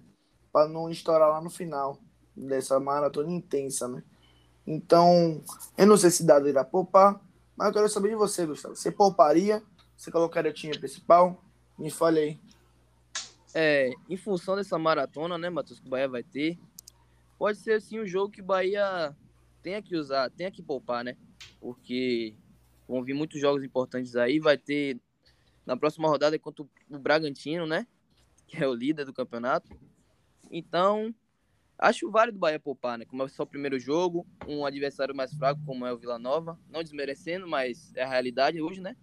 [0.53, 1.99] Para não estourar lá no final
[2.37, 4.05] dessa maratona intensa, né?
[4.65, 5.43] Então,
[5.77, 7.21] eu não sei se Dado irá poupar,
[7.57, 8.77] mas eu quero saber de você, Gustavo.
[8.77, 9.61] Você pouparia?
[9.97, 11.43] Você colocaria o time principal?
[11.77, 12.41] Me fale aí.
[13.53, 16.57] É, em função dessa maratona, né, Matheus, que o Bahia vai ter,
[17.37, 19.13] pode ser assim um jogo que o Bahia
[19.61, 21.17] tenha que usar, tenha que poupar, né?
[21.61, 22.37] Porque
[22.89, 24.39] vão vir muitos jogos importantes aí.
[24.39, 25.01] Vai ter
[25.65, 27.87] na próxima rodada contra o Bragantino, né?
[28.47, 29.71] Que é o líder do campeonato.
[30.51, 31.15] Então,
[31.79, 33.05] Acho válido o Bahia poupar, né?
[33.05, 36.59] Como é só o primeiro jogo, um adversário mais fraco, como é o Vila Nova.
[36.69, 38.97] Não desmerecendo, mas é a realidade hoje, né?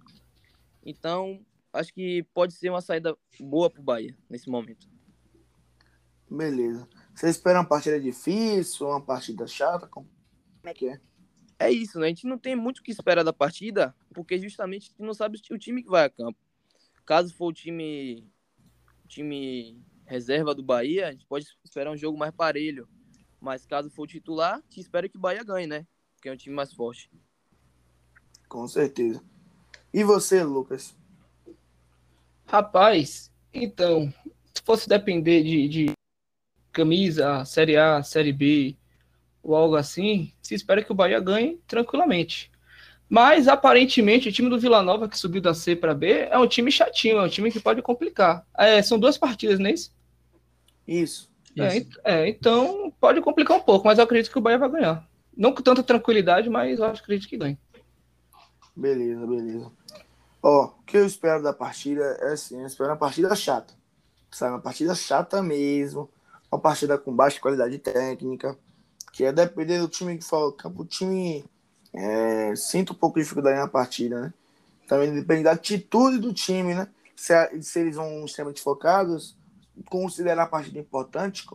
[0.84, 4.88] Então, acho que pode ser uma saída boa pro Bahia nesse momento.
[6.30, 6.88] Beleza.
[7.13, 9.86] Você espera uma partida difícil, uma partida chata?
[9.86, 10.08] Como
[10.63, 11.02] é que é?
[11.62, 12.08] É isso, né?
[12.08, 15.13] A gente não tem muito o que esperar da partida, porque justamente a gente não
[15.13, 16.39] sabe o time que vai a campo.
[17.06, 18.28] Caso for o time,
[19.06, 22.89] o time reserva do Bahia, a gente pode esperar um jogo mais parelho.
[23.39, 25.86] Mas caso for titular, a gente espera que o Bahia ganhe, né?
[26.15, 27.12] Porque é um time mais forte.
[28.50, 29.24] Com certeza.
[29.93, 30.97] E você, Lucas?
[32.47, 34.12] Rapaz, então,
[34.52, 35.93] se fosse depender de, de
[36.71, 38.76] camisa, Série A, Série B
[39.43, 42.51] ou algo assim, se espera que o Bahia ganhe tranquilamente.
[43.10, 46.47] Mas aparentemente o time do Vila Nova que subiu da C para B é um
[46.47, 48.45] time chatinho, é um time que pode complicar.
[48.58, 49.93] É, são duas partidas, não é isso?
[50.88, 51.30] Isso.
[51.58, 51.99] É, isso.
[52.06, 55.06] é, então pode complicar um pouco, mas eu acredito que o Bahia vai ganhar.
[55.36, 57.58] Não com tanta tranquilidade, mas eu acredito que ganhe.
[58.75, 59.71] Beleza, beleza.
[60.41, 63.73] Ó, o que eu espero da partida é assim, eu espero uma partida chata.
[64.32, 66.10] Sabe, uma partida chata mesmo.
[66.51, 68.58] Uma partida com baixa qualidade técnica.
[69.12, 71.43] Que é depender do time que for campo, o time
[71.93, 74.34] é, sinta um pouco de dificuldade na partida, né?
[74.88, 76.88] Também depende da atitude do time, né?
[77.15, 79.38] Se, se eles vão extremamente focados,
[79.89, 81.45] considerar a partida importante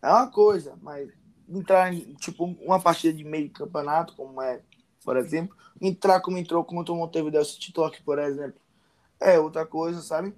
[0.00, 1.10] é uma coisa, mas
[1.48, 4.60] entrar em tipo uma partida de meio campeonato, como é,
[5.04, 8.60] por exemplo, entrar como entrou contra o Montevideo City Talk, por exemplo,
[9.20, 10.34] é outra coisa, sabe?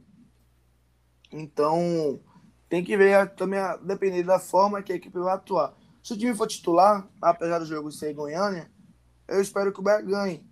[1.33, 2.21] Então,
[2.69, 5.75] tem que ver também, depender da forma que a equipe vai atuar.
[6.05, 8.71] Se o time for titular, apesar do jogo ser Goiânia,
[9.27, 10.47] eu espero que o Bahia ganhe.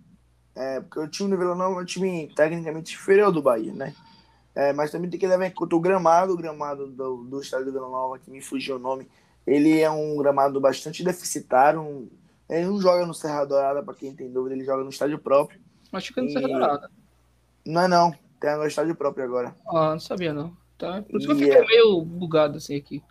[0.55, 3.93] É, porque o time do Vila Nova é um time tecnicamente inferior do Bahia, né?
[4.55, 7.67] É, mas também tem que levar em conta o gramado, o gramado do, do estádio
[7.67, 9.07] do Vila Nova, que me fugiu o nome.
[9.45, 11.81] Ele é um gramado bastante deficitário.
[11.81, 12.09] Um,
[12.49, 15.61] ele não joga no Serra Dourada, para quem tem dúvida, ele joga no estádio próprio.
[15.91, 16.33] Acho que é no e...
[16.33, 16.91] Serra Dourada.
[17.63, 19.55] Não é não, tem no estádio próprio agora.
[19.67, 20.57] Ah, não sabia não.
[20.79, 21.03] Tá.
[21.03, 21.67] Por isso que eu fiquei é...
[21.67, 23.03] meio bugado assim aqui.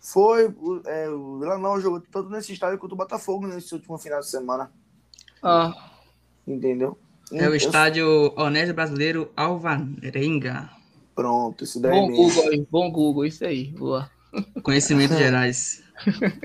[0.00, 0.54] Foi,
[0.86, 4.30] é, o Vila Nova jogou tanto nesse estádio quanto o Botafogo nesse último final de
[4.30, 4.70] semana.
[5.42, 5.92] Ah.
[6.46, 6.98] Entendeu?
[7.32, 10.70] É o estádio Onésio Brasileiro Alvarenga.
[11.14, 12.24] Pronto, isso daí bom mesmo.
[12.24, 14.10] Google, bom Google, isso aí, boa.
[14.62, 15.82] Conhecimentos gerais.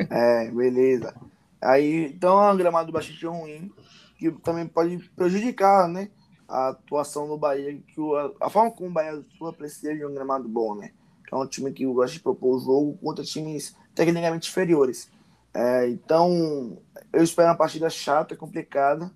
[0.09, 1.15] É, beleza.
[1.61, 3.71] Aí, então é um gramado bastante ruim,
[4.17, 6.09] que também pode prejudicar, né?
[6.47, 10.13] A atuação do Bahia, que o, a forma como o Bahia atua precisa de um
[10.13, 10.91] gramado bom, né?
[11.31, 15.09] É um time que gosta de propor o jogo contra times tecnicamente inferiores.
[15.53, 16.81] É, então,
[17.11, 19.11] eu espero uma partida chata, complicada,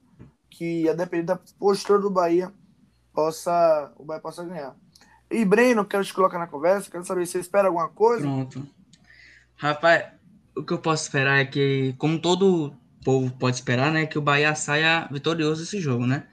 [0.50, 2.52] que a depender da postura do Bahia,
[3.13, 4.76] possa, o Bahia possa ganhar.
[5.30, 8.22] E Breno, quero te colocar na conversa, quero saber se você espera alguma coisa.
[8.22, 8.65] Pronto.
[9.56, 10.06] Rapaz,
[10.56, 14.22] o que eu posso esperar é que, como todo povo pode esperar, né, que o
[14.22, 16.28] Bahia saia vitorioso desse jogo, né?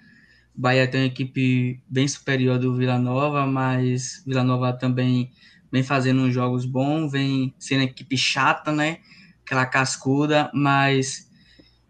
[0.56, 5.32] O Bahia tem uma equipe bem superior do Vila Nova, mas Vila Nova também
[5.74, 9.00] vem fazendo uns jogos bons, vem sendo equipe chata, né?
[9.44, 11.28] Aquela cascuda, mas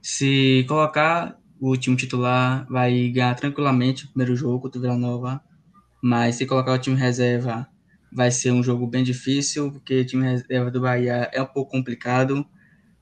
[0.03, 5.41] se colocar o time titular, vai ganhar tranquilamente o primeiro jogo contra o Vila Nova
[6.05, 7.67] mas se colocar o time reserva,
[8.13, 11.71] vai ser um jogo bem difícil, porque o time reserva do Bahia é um pouco
[11.71, 12.47] complicado,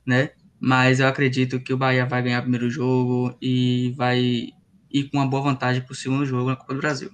[0.07, 0.31] né?
[0.61, 4.53] Mas eu acredito que o Bahia vai ganhar o primeiro jogo e vai
[4.89, 7.11] ir com uma boa vantagem para o segundo jogo na Copa do Brasil.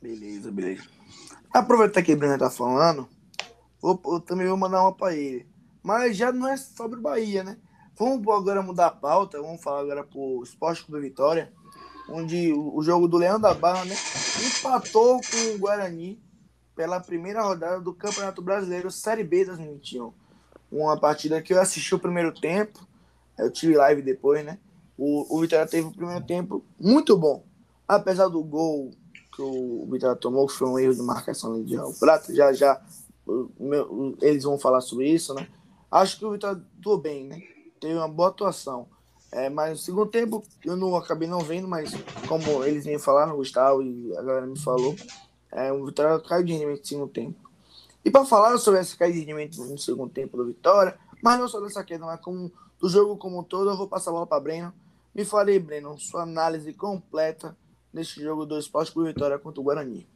[0.00, 0.84] Beleza, beleza.
[1.52, 3.08] Aproveitar que o Bruno tá falando,
[3.80, 5.46] vou, eu também vou mandar uma para ele.
[5.82, 7.58] Mas já não é sobre o Bahia, né?
[7.98, 11.52] Vamos agora mudar a pauta, vamos falar agora pro Esporte Clube Vitória
[12.08, 13.94] onde o jogo do Leão da Barra né,
[14.44, 16.20] empatou com o Guarani
[16.74, 20.12] pela primeira rodada do Campeonato Brasileiro Série B 2021.
[20.70, 22.86] Uma partida que eu assisti o primeiro tempo,
[23.38, 24.58] eu tive live depois, né?
[24.96, 27.44] O, o Vitória teve o primeiro tempo muito bom.
[27.86, 28.90] Apesar do gol
[29.34, 32.80] que o Vitória tomou, que foi um erro de marcação de Raul Prata, já já
[33.58, 35.48] meu, eles vão falar sobre isso, né?
[35.90, 37.40] Acho que o Vitória atuou bem, né?
[37.80, 38.86] Teve uma boa atuação.
[39.30, 41.90] É, mas no segundo tempo eu não acabei não vendo, mas
[42.28, 44.94] como eles me falaram, o Gustavo e a galera me falou,
[45.50, 47.50] é, o Vitória caiu de rendimento no segundo tempo.
[48.04, 51.48] E para falar sobre essa caída de rendimento no segundo tempo do Vitória, mas não
[51.48, 54.26] só dessa queda, mas como do jogo como um todo, eu vou passar a bola
[54.26, 54.74] para Breno.
[55.14, 57.56] Me falei, Breno, sua análise completa
[57.92, 60.06] desse jogo do Esporte por Vitória contra o Guarani.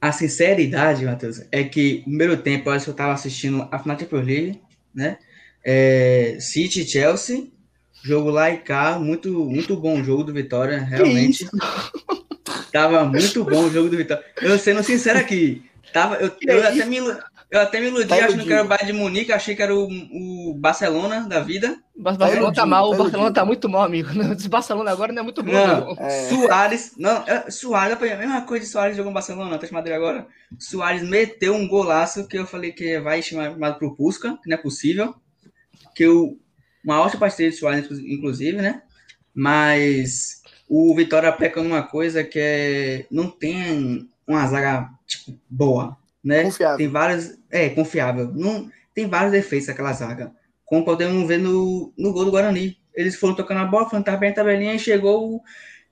[0.00, 3.78] A sinceridade, Matheus, é que no primeiro tempo eu acho que eu estava assistindo a
[3.78, 4.60] final da Champions League,
[4.94, 5.18] né?
[5.62, 7.50] É, City Chelsea
[8.02, 11.46] Jogo lá e cá, muito, muito bom o jogo do Vitória, realmente.
[12.72, 14.24] Tava muito bom o jogo do Vitória.
[14.40, 16.98] Eu sendo sincero aqui, tava, eu, eu até me,
[17.50, 18.68] Eu até me iludi Tá achando que era o.
[18.68, 21.82] Bayern de Munique, achei que era o, o Barcelona da vida.
[21.96, 23.34] O Barcelona iludido, tá mal, o tá Barcelona iludido.
[23.34, 24.08] tá muito mal, amigo.
[24.46, 25.94] O Barcelona agora não é muito bom, Não.
[25.94, 26.04] não.
[26.04, 26.28] É.
[26.28, 30.26] Soares, não, é, Soares, a mesma coisa de Soares jogou no Barcelona, de Madrid agora.
[30.58, 34.56] Soares meteu um golaço que eu falei que vai chamar chamado pro Pusca, que não
[34.56, 35.14] é possível.
[35.94, 36.38] Que o,
[36.84, 38.82] uma ótima partida de Soares, inclu- inclusive, né?
[39.34, 43.06] Mas o Vitória peca numa coisa que é.
[43.10, 46.44] Não tem uma zaga, tipo, boa, né?
[46.44, 46.76] Confiável.
[46.78, 47.39] Tem vários.
[47.50, 48.30] É, confiável.
[48.34, 50.32] Não, tem vários defeitos aquela zaga.
[50.64, 52.78] Como podemos ver no, no gol do Guarani.
[52.94, 55.42] Eles foram tocando a bola, foram tá bem a tabelinha e chegou.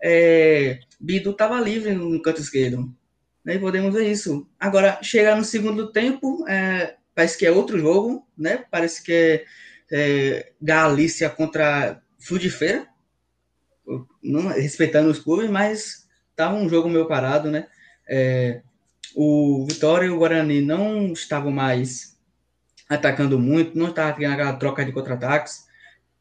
[0.00, 2.92] É, Bidu estava livre no canto esquerdo.
[3.46, 4.46] Aí podemos ver isso.
[4.58, 8.64] Agora, chegar no segundo tempo, é, parece que é outro jogo, né?
[8.70, 9.44] Parece que é,
[9.90, 12.86] é Galícia contra Feira.
[14.22, 17.66] Não, respeitando os clubes, mas estava um jogo meio parado, né?
[18.06, 18.60] É,
[19.20, 22.16] o Vitória e o Guarani não estavam mais
[22.88, 25.64] atacando muito, não estava tendo aquela troca de contra-ataques.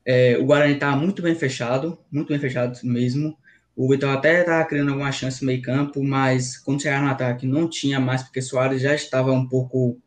[0.03, 3.37] É, o Guarani estava muito bem fechado, muito bem fechado mesmo.
[3.75, 7.45] O Vitória até estava criando alguma chance no meio campo, mas quando chegaram no ataque
[7.45, 9.99] não tinha mais, porque Soares já estava um pouco, um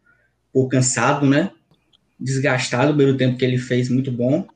[0.53, 1.53] pouco cansado, né?
[2.19, 4.49] Desgastado pelo tempo que ele fez, muito bom.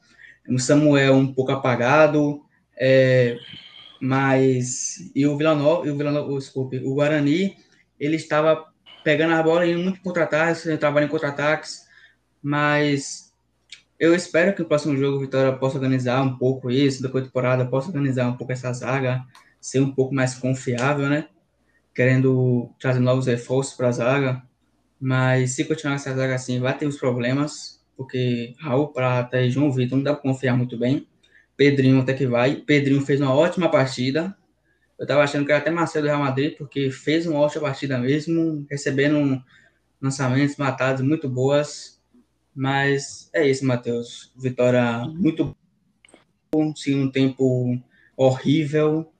[0.48, 2.42] O Samuel um pouco apagado,
[2.76, 3.38] é,
[4.00, 7.62] mas e o Vila Nova, o Vila o Guarani,
[7.98, 8.66] ele estava
[9.02, 11.84] pegando a bola e indo muito contra-ataques, trabalhando em contra-ataques,
[12.42, 13.32] mas
[13.98, 17.66] eu espero que o próximo jogo o Vitória possa organizar um pouco isso, da temporada
[17.66, 19.22] possa organizar um pouco essa zaga,
[19.60, 21.28] ser um pouco mais confiável, né?
[21.94, 24.42] Querendo trazer novos reforços para a zaga,
[25.00, 29.70] mas se continuar essa zaga assim, vai ter os problemas, porque Raul Prata e João
[29.70, 31.06] Vitor não dá para confiar muito bem.
[31.56, 32.56] Pedrinho até que vai.
[32.56, 34.36] Pedrinho fez uma ótima partida.
[34.98, 37.98] Eu tava achando que era até Marcelo do Real Madrid, porque fez uma ótima partida
[37.98, 39.42] mesmo, recebendo
[40.00, 42.00] lançamentos matados muito boas.
[42.54, 44.32] Mas é isso, Matheus.
[44.36, 45.56] Vitória muito
[46.52, 47.76] bom, segundo tempo
[48.16, 49.10] horrível,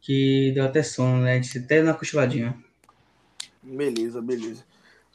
[0.00, 1.40] que deu até sono, né?
[1.40, 2.56] Disse até na cochiladinha.
[3.60, 4.64] Beleza, beleza.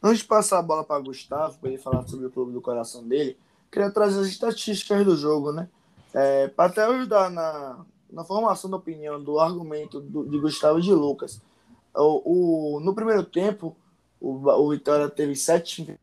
[0.03, 3.07] Antes de passar a bola para Gustavo, para ele falar sobre o clube do coração
[3.07, 3.37] dele,
[3.71, 5.69] queria trazer as estatísticas do jogo, né?
[6.13, 10.91] É, para até ajudar na, na formação da opinião do argumento do, de Gustavo de
[10.93, 11.41] Lucas.
[11.95, 13.75] O, o, no primeiro tempo,
[14.19, 15.99] o, o Vitória teve 7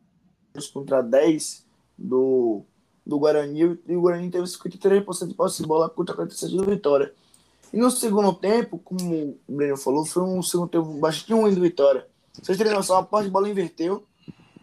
[0.72, 1.66] contra 10
[1.98, 2.62] do,
[3.04, 7.12] do Guarani e o Guarani teve 53% de posse de bola contra 47% do Vitória.
[7.72, 11.60] E no segundo tempo, como o Breno falou, foi um segundo tempo bastante ruim do
[11.60, 12.06] Vitória.
[12.32, 14.04] Vocês terem noção, a posse de bola inverteu,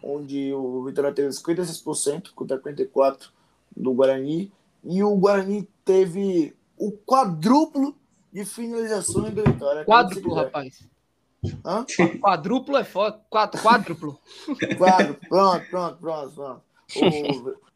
[0.02, 3.28] onde o Vitória teve 56% contra 44%
[3.76, 4.50] do Guarani.
[4.84, 6.54] E o Guarani teve
[6.84, 7.96] o quadruplo
[8.30, 9.84] de finalizações do Vitória.
[9.86, 10.86] Quádruplo, rapaz.
[11.64, 11.84] Hã?
[12.20, 13.20] Quadruplo é foda.
[13.30, 14.18] Quatro, quádruplo.
[14.76, 15.14] Quadro.
[15.28, 16.62] Pronto, pronto, pronto, pronto.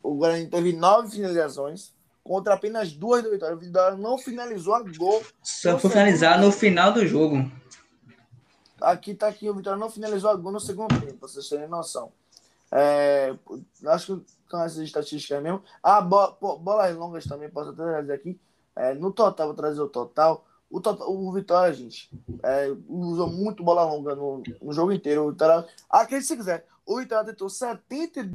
[0.03, 3.57] O, o Guarani teve nove finalizações contra apenas duas do Vitória.
[3.57, 5.23] O Vitória não finalizou a gol.
[5.42, 7.51] Só foi finalizar no final do jogo.
[8.81, 11.66] Aqui tá aqui, o Vitória não finalizou a gol no segundo tempo, pra vocês terem
[11.66, 12.12] noção.
[12.71, 13.35] É,
[13.87, 15.62] acho que são essas estatísticas mesmo.
[15.83, 18.38] Ah, bo, bo, bolas longas também, posso até trazer aqui.
[18.78, 20.46] É, no total, vou trazer o total.
[20.70, 22.08] O, total, o Vitória, gente,
[22.42, 25.24] é, usou muito bola longa no, no jogo inteiro.
[25.24, 28.30] O Vitória, acredite se quiser, o Vitória tentou 70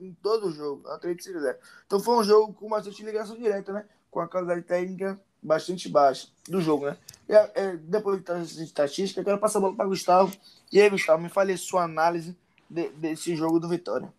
[0.00, 1.58] em todo o jogo, acredite se quiser.
[1.86, 3.86] Então foi um jogo com bastante ligação direta, né?
[4.10, 6.96] Com a qualidade técnica bastante baixa do jogo, né?
[7.28, 10.36] E, é, depois de estatística, eu quero passar a bola para Gustavo.
[10.70, 12.36] E aí, Gustavo, me fale sua análise
[12.68, 14.12] de, desse jogo do Vitória.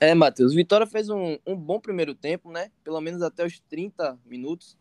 [0.00, 2.72] É, Matheus, Vitória fez um, um bom primeiro tempo, né?
[2.82, 4.78] Pelo menos até os 30 minutos.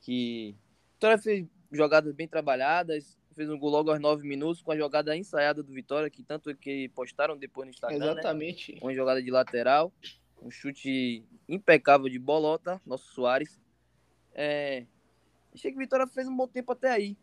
[0.00, 0.56] Que
[0.94, 5.16] Vitória fez jogadas bem trabalhadas, fez um gol logo aos 9 minutos com a jogada
[5.16, 8.12] ensaiada do Vitória, que tanto que postaram depois no Instagram, né?
[8.12, 8.76] Exatamente.
[8.82, 9.92] Uma jogada de lateral,
[10.42, 13.60] um chute impecável de bolota, nosso Soares.
[14.34, 14.84] É,
[15.54, 17.16] achei que o Vitória fez um bom tempo até aí.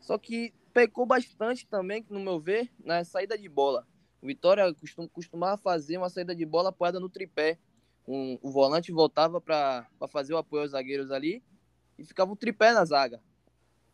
[0.00, 3.86] Só que pecou bastante também, no meu ver, na saída de bola.
[4.26, 7.60] O Vitória costum, costumava fazer uma saída de bola apoiada no tripé.
[8.08, 11.44] Um, o volante voltava para fazer o apoio aos zagueiros ali
[11.96, 13.22] e ficava um tripé na zaga.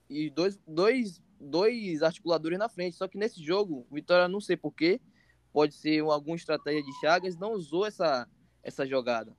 [0.08, 2.96] E dois, dois, dois articuladores na frente.
[2.96, 5.02] Só que nesse jogo, o Vitória, não sei porquê,
[5.52, 8.26] pode ser alguma estratégia de Chagas, não usou essa,
[8.62, 9.36] essa jogada.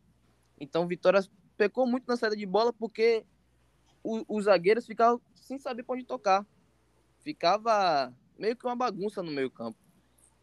[0.59, 3.25] Então o Vitória pecou muito na saída de bola porque
[4.03, 6.45] os zagueiros ficavam sem saber para onde tocar.
[7.17, 9.82] Ficava meio que uma bagunça no meio campo.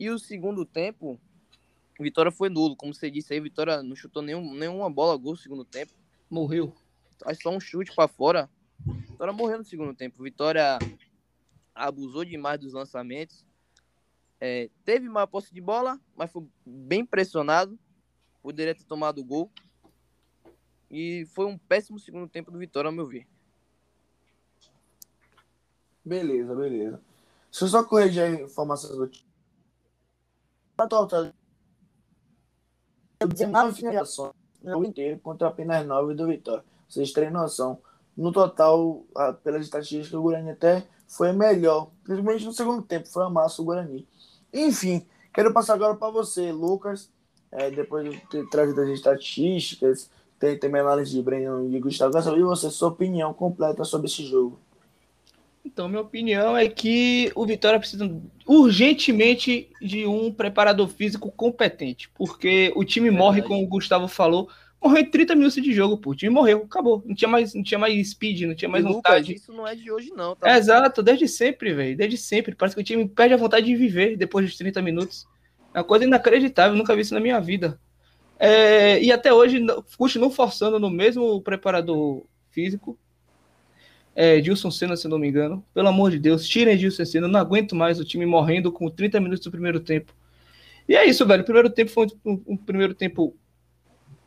[0.00, 1.20] E o segundo tempo,
[2.00, 2.74] Vitória foi nulo.
[2.74, 5.92] Como você disse aí, Vitória não chutou nenhum, nenhuma bola gol no segundo tempo.
[6.30, 6.74] Morreu.
[7.26, 8.48] Acho só um chute para fora.
[8.82, 10.22] Vitória morreu no segundo tempo.
[10.22, 10.78] Vitória
[11.74, 13.44] abusou demais dos lançamentos.
[14.40, 17.78] é, teve uma posse de bola, mas foi bem pressionado.
[18.42, 19.52] Poderia ter tomado o gol.
[20.90, 23.26] E foi um péssimo segundo tempo do Vitória, ao meu ver.
[26.02, 27.02] Beleza, beleza.
[27.50, 29.29] Deixa eu só corrigir a informação do time.
[30.88, 31.32] Total,
[33.26, 36.64] 19 finalizações no inteiro contra apenas 9 do Vitória.
[36.88, 37.78] Vocês terem noção.
[38.16, 39.04] No total,
[39.42, 41.90] pelas estatísticas, o Guarani até foi melhor.
[42.04, 44.06] Principalmente no segundo tempo, foi a massa o Guarani.
[44.52, 47.10] Enfim, quero passar agora para você, Lucas.
[47.52, 52.12] É, depois de ter trazido as estatísticas, tem também análise de Breno e Gustavo.
[52.12, 54.58] Quero saber você, sua opinião completa sobre esse jogo.
[55.64, 58.10] Então, minha opinião é que o Vitória precisa
[58.46, 63.24] urgentemente de um preparador físico competente, porque o time Verdade.
[63.24, 64.48] morre, como o Gustavo falou,
[64.82, 66.10] morreu em 30 minutos de jogo, pô.
[66.10, 67.02] O time morreu, acabou.
[67.04, 69.28] Não tinha mais, não tinha mais speed, não tinha mais e vontade.
[69.28, 70.34] Lucas, isso não é de hoje, não.
[70.34, 70.50] Tá?
[70.50, 71.96] É, exato, desde sempre, velho.
[71.96, 72.54] Desde sempre.
[72.54, 75.26] Parece que o time perde a vontade de viver depois dos 30 minutos.
[75.74, 77.78] É uma coisa inacreditável, nunca vi isso na minha vida.
[78.38, 79.64] É, e até hoje
[79.98, 82.98] continuam forçando no mesmo preparador físico.
[84.14, 85.64] É, Dilson Senna, se não me engano.
[85.72, 87.28] Pelo amor de Deus, tirem Dilson Senna.
[87.28, 90.12] não aguento mais o time morrendo com 30 minutos do primeiro tempo.
[90.88, 91.42] E é isso, velho.
[91.42, 93.36] O primeiro tempo foi um, um, primeiro tempo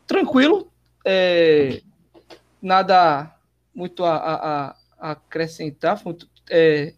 [0.07, 0.71] tranquilo.
[1.05, 1.81] É,
[2.61, 3.35] nada
[3.75, 5.99] muito a, a, a acrescentar.
[5.99, 6.15] Foi,
[6.49, 6.93] é,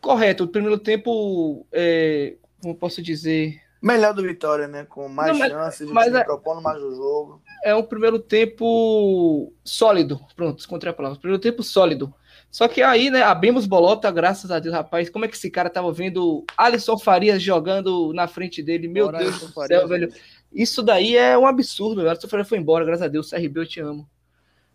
[0.00, 0.44] correto.
[0.44, 4.86] O primeiro tempo, é, como posso dizer, Melhor do Vitória, né?
[4.86, 7.42] Com mais não, chances, mas, mas é, propondo mais o jogo.
[7.64, 10.20] É um primeiro tempo sólido.
[10.36, 11.18] Pronto, encontrei a palavra.
[11.18, 12.12] Primeiro tempo sólido.
[12.50, 15.08] Só que aí, né, abrimos bolota, graças a Deus, rapaz.
[15.08, 18.86] Como é que esse cara tava vendo Alisson Farias jogando na frente dele?
[18.86, 20.12] Meu Bora, Deus do céu, Farias, velho.
[20.52, 22.10] Isso daí é um absurdo, velho.
[22.10, 23.30] Alisson Farias foi embora, graças a Deus.
[23.30, 24.06] CRB, eu te amo.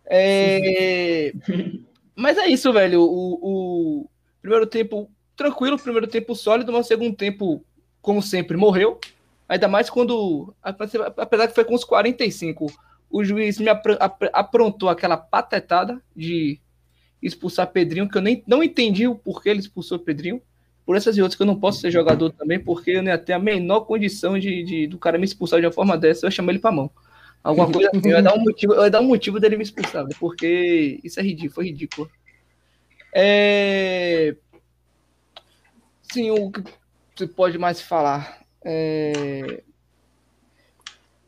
[0.03, 1.31] É...
[2.17, 3.03] mas é isso, velho.
[3.03, 3.39] O,
[4.01, 4.09] o,
[4.41, 7.63] primeiro tempo tranquilo, primeiro tempo sólido, mas segundo tempo
[8.01, 8.99] como sempre, morreu.
[9.49, 12.71] Ainda mais quando, apesar que foi com os 45,
[13.09, 13.67] o juiz me
[14.31, 16.59] aprontou aquela patetada de
[17.19, 20.39] expulsar Pedrinho, que eu nem não entendi o porquê ele expulsou Pedrinho.
[20.85, 23.33] Por essas e outras que eu não posso ser jogador também, porque eu nem até
[23.33, 26.51] a menor condição de, de, do cara me expulsar de uma forma dessa, eu chamo
[26.51, 26.89] ele pra mão.
[27.43, 30.99] Alguma coisa assim, vai dar um motivo, vai dar um motivo dele me expulsar, porque
[31.03, 32.09] isso é ridículo, foi ridículo.
[33.13, 34.35] É...
[36.11, 36.51] Sim, o
[37.15, 38.39] você pode mais falar?
[38.63, 39.63] É...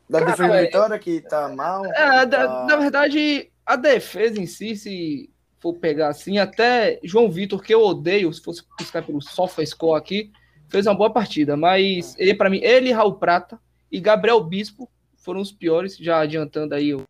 [0.08, 0.64] Da Cara, defesa é...
[0.64, 1.86] Vitória, que tá mal.
[1.86, 2.66] É, tá...
[2.66, 5.30] Na verdade, a defesa em si, se
[5.60, 10.32] for pegar assim, até João Vitor, que eu odeio, se fosse buscar pelo SofaScore aqui,
[10.68, 11.56] fez uma boa partida.
[11.56, 13.58] Mas ele, para mim, ele, Raul Prata
[13.90, 17.04] e Gabriel Bispo foram os piores, já adiantando aí o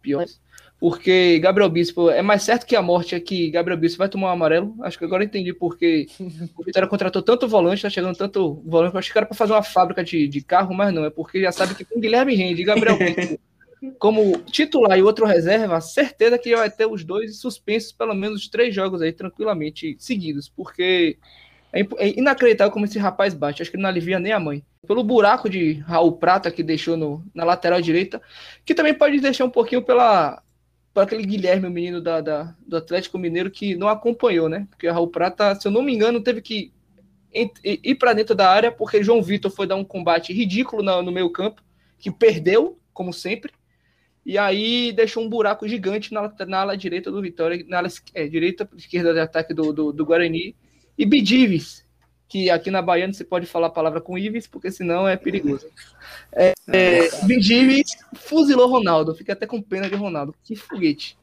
[0.00, 0.40] piores
[0.80, 4.28] porque Gabriel Bispo é mais certo que a morte é que Gabriel Bispo vai tomar
[4.28, 4.76] um amarelo.
[4.82, 6.06] Acho que agora entendi porque
[6.56, 8.94] o Vitória contratou tanto volante, tá chegando tanto volante.
[8.94, 11.40] Eu achei que era para fazer uma fábrica de, de carro, mas não, é porque
[11.40, 13.40] já sabe que com Guilherme Rende e Gabriel Bispo
[13.98, 18.74] como titular e outro reserva, certeza que vai ter os dois suspensos pelo menos três
[18.74, 21.16] jogos aí tranquilamente seguidos, porque
[21.72, 23.62] é, é inacreditável como esse rapaz bate.
[23.62, 24.64] Acho que ele não alivia nem a mãe.
[24.86, 28.20] Pelo buraco de Raul Prata que deixou no, na lateral direita,
[28.64, 30.42] que também pode deixar um pouquinho pela
[30.92, 34.66] para aquele Guilherme, o menino da, da, do Atlético Mineiro, que não acompanhou, né?
[34.70, 36.72] Porque o Raul Prata, se eu não me engano, teve que
[37.32, 41.30] ir para dentro da área, porque João Vitor foi dar um combate ridículo no, meio
[41.30, 41.62] campo,
[41.98, 43.52] que perdeu, como sempre,
[44.24, 48.26] e aí deixou um buraco gigante na, na ala direita do Vitória, na ala é,
[48.26, 50.56] direita, esquerda de ataque do, do, do Guarani,
[50.96, 51.86] e Bidives,
[52.28, 55.16] que aqui na Bahia não se pode falar a palavra com Ives, porque senão é
[55.16, 55.66] perigoso.
[56.30, 57.08] É, é,
[58.14, 60.34] fuzilou Ronaldo, fica até com pena de Ronaldo.
[60.44, 61.16] Que foguete.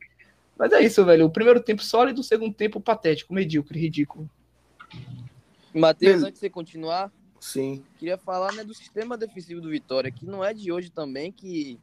[0.58, 1.26] Mas é isso, velho.
[1.26, 4.28] O primeiro tempo sólido, o segundo tempo patético, medíocre, ridículo.
[5.74, 7.84] Matheus, antes de você continuar, Sim.
[8.00, 11.78] queria falar né, do sistema defensivo do Vitória, que não é de hoje também, que,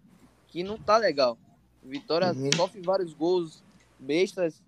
[0.48, 1.38] que não tá legal.
[1.84, 2.50] O Vitória uhum.
[2.56, 3.62] sofre vários gols
[3.98, 4.60] bestas,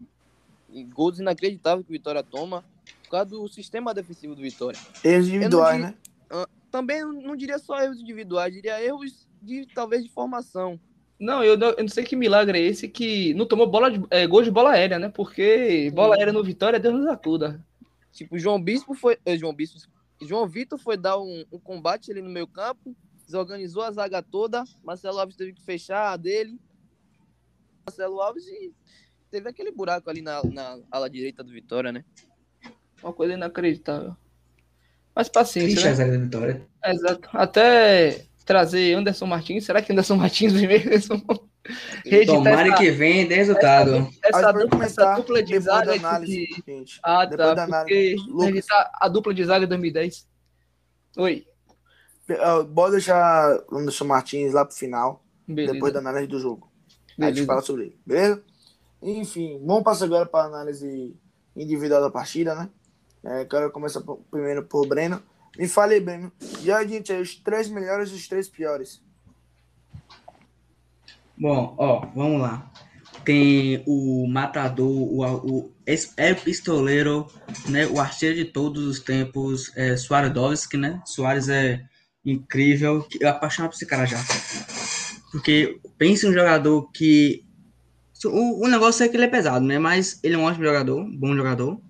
[0.71, 2.65] e gols inacreditáveis que o Vitória toma
[3.19, 4.79] causa do sistema defensivo do Vitória.
[5.03, 5.95] Erros individuais, né?
[6.71, 10.79] Também não diria só erros individuais, diria erros de talvez de formação.
[11.19, 14.05] Não, eu não, eu não sei que milagre é esse que não tomou bola de,
[14.11, 15.09] é, gol de bola aérea, né?
[15.09, 17.65] Porque bola aérea no Vitória, Deus nos acuda.
[18.13, 19.19] Tipo, João Bispo foi.
[19.25, 19.79] Eh, João Bispo.
[20.21, 22.95] João Vitor foi dar um, um combate ali no meio campo,
[23.25, 24.65] desorganizou a zaga toda.
[24.83, 26.59] Marcelo Alves teve que fechar a dele.
[27.87, 28.73] Marcelo Alves e
[29.31, 32.05] teve aquele buraco ali na, na ala direita do Vitória, né?
[33.03, 34.17] Uma coisa inacreditável.
[35.15, 35.81] Mas paciência.
[35.81, 36.11] Triste né?
[36.11, 36.67] da vitória.
[36.85, 37.29] Exato.
[37.33, 39.65] Até trazer Anderson Martins.
[39.65, 41.23] Será que Anderson Martins vem mesmo?
[42.27, 44.09] Tomara que venha dê resultado.
[44.23, 47.01] Essa, essa, dupla, começar, essa dupla de zaga que- análise, gente.
[47.03, 47.67] Ah, depois tá.
[47.67, 48.17] da Porque
[49.01, 50.29] a dupla de zaga de 2010.
[51.17, 51.47] Oi.
[52.41, 55.73] Ah, Bora deixar o Anderson Martins lá pro final, Beleza.
[55.73, 56.71] depois da análise do jogo.
[57.19, 57.47] Aí a gente beleza.
[57.47, 58.43] fala sobre ele, beleza?
[59.01, 61.15] Enfim, vamos passar agora para a análise
[61.55, 62.69] individual da partida, né?
[63.25, 65.23] É, quero começar por- primeiro por Breno.
[65.59, 66.31] Me fale, Breno.
[66.63, 69.01] E aí, gente, aí, os três melhores e os três piores.
[71.39, 72.71] Bom, ó, vamos lá.
[73.25, 75.73] Tem o matador, o, o
[76.17, 77.27] é pistoleiro,
[77.69, 77.87] né?
[77.87, 81.01] O artilheiro de todos os tempos, é Suaredowski, né?
[81.07, 81.83] Soares é
[82.25, 83.07] incrível.
[83.19, 84.19] Eu apaixonado por esse cara já.
[85.33, 87.45] Porque pense em um jogador que.
[88.27, 89.79] O, o negócio é que ele é pesado, né?
[89.79, 91.81] Mas ele é um ótimo jogador, bom jogador.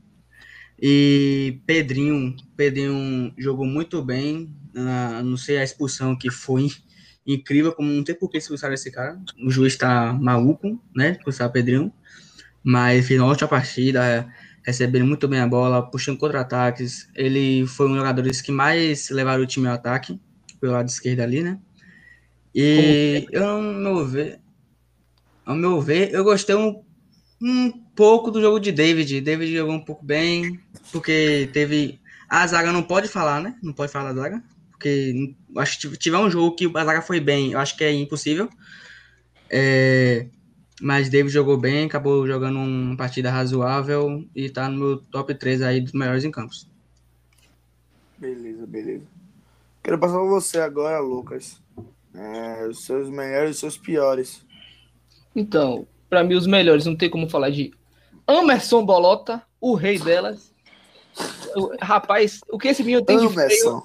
[0.87, 4.55] E Pedrinho, Pedrinho jogou muito bem.
[4.76, 6.68] ah, não sei a expulsão que foi
[7.26, 9.18] incrível, como não tem por que expulsar esse cara.
[9.43, 11.12] O juiz tá maluco, né?
[11.12, 11.91] Expulsar Pedrinho.
[12.62, 14.30] Mas fez uma ótima partida,
[14.62, 17.09] recebendo muito bem a bola, puxando contra-ataques.
[17.14, 20.20] Ele foi um dos jogadores que mais levaram o time ao ataque,
[20.61, 21.59] pelo lado esquerdo ali, né?
[22.55, 24.39] E eu, ao meu ver,
[25.47, 26.84] ao meu ver, eu gostei um,
[27.45, 29.20] um pouco do jogo de David.
[29.20, 30.59] David jogou um pouco bem,
[30.90, 32.01] porque teve.
[32.26, 33.55] A zaga não pode falar, né?
[33.62, 34.42] Não pode falar da zaga.
[34.70, 37.92] Porque acho que tiver um jogo que a zaga foi bem, eu acho que é
[37.92, 38.49] impossível.
[39.51, 40.26] É,
[40.80, 45.62] mas David jogou bem, acabou jogando uma partida razoável e tá no meu top 3
[45.62, 46.68] aí dos melhores em campos.
[48.18, 49.05] Beleza, beleza.
[49.82, 51.61] Quero passar pra você agora, Lucas.
[52.14, 54.45] É, os seus melhores e os seus piores.
[55.36, 57.73] Então, pra mim, os melhores, não tem como falar de
[58.29, 60.55] Emerson Bolota, o rei delas.
[61.57, 63.83] O- rapaz, o que esse menino tem de feio,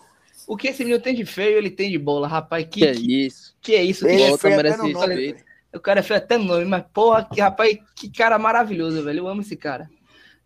[0.48, 2.66] o que esse menino tem de feio, ele tem de bola, rapaz.
[2.70, 3.56] Que, Que é isso?
[3.62, 4.06] que é isso?
[4.06, 5.44] Que Ele é é Bolota merece respeito.
[5.74, 9.20] O cara é feio até no nome, mas porra, que rapaz, que cara maravilhoso, velho.
[9.20, 9.90] Eu amo esse cara.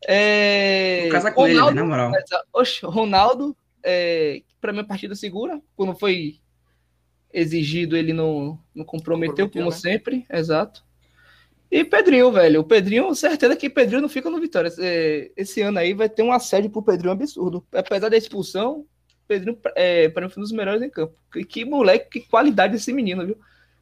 [0.07, 1.09] É...
[1.11, 2.11] Casa com ele, Ronaldo, na moral.
[2.53, 4.41] Oxe, Ronaldo, é...
[4.61, 5.61] pra mim, a partida segura.
[5.75, 6.39] Quando foi
[7.33, 9.77] exigido, ele não, não comprometeu, Comprometeu, como né?
[9.77, 10.25] sempre.
[10.29, 10.83] Exato.
[11.73, 12.59] E Pedrinho, velho.
[12.59, 14.67] O Pedrinho, certeza que Pedrinho não fica no Vitória.
[14.67, 17.65] Esse, esse ano aí vai ter um assédio pro Pedrinho absurdo.
[17.73, 18.85] Apesar da expulsão,
[19.27, 21.15] Pedrinho, é, pra mim, foi um dos melhores em campo.
[21.31, 23.39] Que, que moleque, que qualidade desse menino, viu?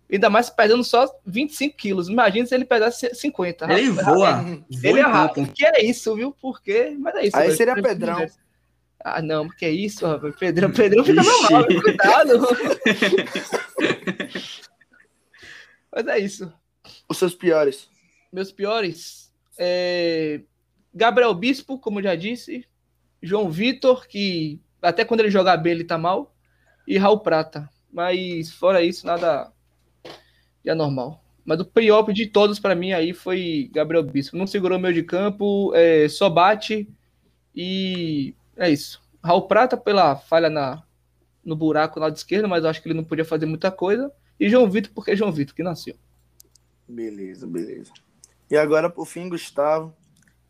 [0.09, 2.07] Ainda mais pesando só 25 quilos.
[2.07, 3.73] Imagina se ele pesasse 50.
[3.73, 4.37] Ele Rapaz, voa.
[4.37, 4.63] Uhum.
[4.69, 5.51] voa Ele é rápido.
[5.51, 6.31] Que é isso, viu?
[6.31, 6.95] Por quê?
[6.97, 7.35] Mas é isso.
[7.35, 7.57] Aí velho.
[7.57, 8.25] seria Pedrão.
[9.03, 10.33] Ah, não, que é isso, rapaz.
[10.37, 12.39] Pedrão, Pedrão fica normal, cuidado.
[15.93, 16.53] Mas é isso.
[17.11, 17.89] Os seus piores.
[18.31, 19.33] Meus piores.
[19.59, 20.39] é,
[20.93, 22.65] Gabriel Bispo, como já disse.
[23.21, 26.33] João Vitor, que até quando ele jogar bem ele tá mal.
[26.87, 27.69] E Raul Prata.
[27.91, 29.51] Mas fora isso, nada
[30.63, 31.21] de anormal.
[31.43, 34.37] Mas o pior de todos pra mim aí foi Gabriel Bispo.
[34.37, 36.87] Não segurou o meio de campo, é, só bate.
[37.53, 39.01] E é isso.
[39.21, 40.81] Raul Prata pela falha na,
[41.43, 44.09] no buraco lá de esquerda, mas eu acho que ele não podia fazer muita coisa.
[44.39, 45.97] E João Vitor, porque é João Vitor que nasceu.
[46.91, 47.93] Beleza, beleza.
[48.49, 49.95] E agora, por fim, Gustavo.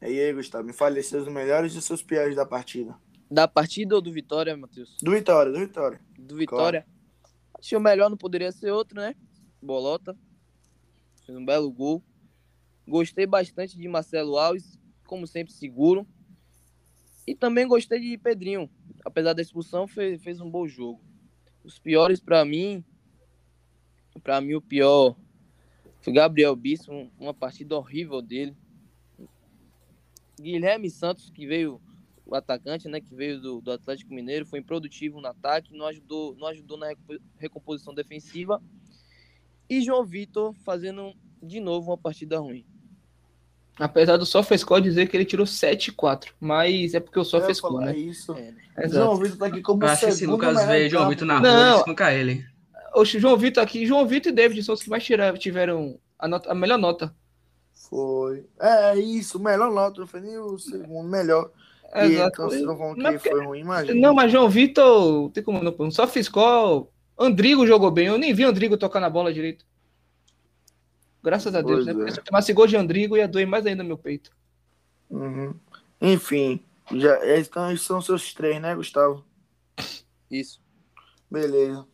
[0.01, 2.95] E aí, Gustavo, me fale seus melhores e seus piores da partida.
[3.29, 4.97] Da partida ou do Vitória, Matheus?
[5.01, 6.01] Do Vitória, do Vitória.
[6.17, 6.85] Do Vitória.
[7.53, 9.15] Acho que o melhor não poderia ser outro, né?
[9.61, 10.17] Bolota.
[11.23, 12.03] Fez um belo gol.
[12.87, 16.07] Gostei bastante de Marcelo Alves, como sempre, seguro.
[17.27, 18.67] E também gostei de Pedrinho.
[19.05, 20.99] Apesar da expulsão, fez, fez um bom jogo.
[21.63, 22.83] Os piores pra mim.
[24.23, 25.15] Pra mim, o pior
[26.01, 26.91] foi Gabriel Bispo.
[26.91, 28.55] um- Uma partida horrível dele.
[30.39, 31.79] Guilherme Santos, que veio
[32.25, 36.35] o atacante, né, que veio do, do Atlético Mineiro, foi improdutivo no ataque, não ajudou,
[36.35, 38.61] não ajudou na reco- recomposição defensiva.
[39.69, 42.65] E João Vitor fazendo de novo uma partida ruim.
[43.77, 47.97] Apesar do SofaScore dizer que ele tirou 7-4, mas é porque o SofaScore, né?
[47.97, 48.33] isso.
[48.33, 48.89] É, né?
[48.89, 49.15] João.
[49.17, 51.09] Vitor tá aqui como Eu acho que se Lucas vê João.
[51.09, 51.49] Vitor na Não.
[51.51, 52.45] rua, ele espanca ele.
[52.93, 56.27] Oxe, João Vitor aqui, João Vitor e David são os que mais tiraram, tiveram a,
[56.27, 57.15] nota- a melhor nota.
[57.73, 58.45] Foi.
[58.59, 61.51] É, isso, o melhor nota, não foi nem o segundo, melhor.
[61.93, 62.29] E Exato.
[62.33, 63.99] então vocês estão falando que Não, porque- foi ruim, imagina.
[63.99, 65.91] Não, mas João Vitor, tem como não.
[65.91, 66.87] Só SofaScore,
[67.19, 69.65] Andrigo jogou bem, eu nem vi Andrigo tocar na bola direito.
[71.23, 71.91] Graças a Deus, Pois né?
[71.91, 71.95] é.
[71.95, 74.31] Porque se eu tomasse gol de Andrigo, ia doer mais ainda no meu peito.
[75.09, 75.53] Uhum.
[76.01, 76.63] Enfim,
[76.95, 79.23] já, então esses são seus três, né, Gustavo?
[80.31, 80.61] Isso.
[81.29, 81.85] Beleza.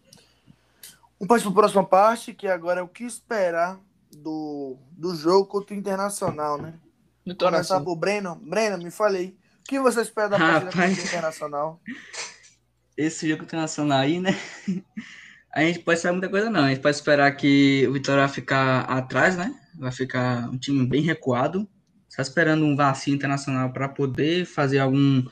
[1.19, 3.79] Vamos partir para a próxima parte, que agora é o que esperar
[4.15, 6.75] do, do jogo contra o Internacional, né?
[7.25, 7.83] No Começar coração.
[7.83, 8.35] por Breno.
[8.35, 9.35] Breno, me falei.
[9.59, 10.89] O que você espera da partida Rapaz.
[10.89, 11.81] contra o Internacional?
[12.95, 14.35] Esse jogo internacional aí, né?
[15.53, 16.63] a gente pode esperar muita coisa, não.
[16.63, 19.53] A gente pode esperar que o Vitória vai ficar atrás, né?
[19.77, 21.67] Vai ficar um time bem recuado.
[22.07, 25.23] Está esperando um vacilo internacional para poder fazer algum,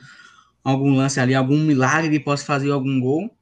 [0.63, 3.35] algum lance ali, algum milagre que possa fazer algum gol.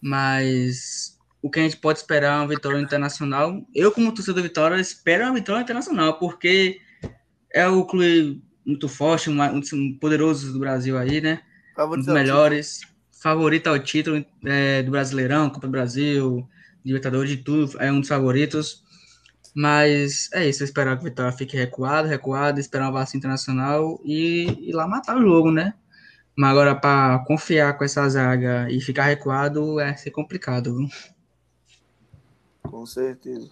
[0.00, 3.64] Mas o que a gente pode esperar é uma vitória internacional.
[3.74, 6.80] Eu, como torcedor do Vitória, espero uma vitória internacional, porque
[7.52, 11.40] é o clube muito forte, um, um poderoso do Brasil aí, né?
[11.78, 12.80] um dos melhores.
[13.22, 16.48] Favorito ao título é, do Brasileirão, Copa do Brasil,
[16.84, 17.80] Libertadores, de tudo.
[17.80, 18.84] É um dos favoritos.
[19.54, 24.68] Mas é isso, esperar que o Vitória fique recuado, recuado, esperar uma vacina internacional e
[24.68, 25.74] ir lá matar o jogo, né?
[26.36, 30.88] Mas agora, para confiar com essa zaga e ficar recuado, é ser complicado, viu?
[32.70, 33.50] Com certeza.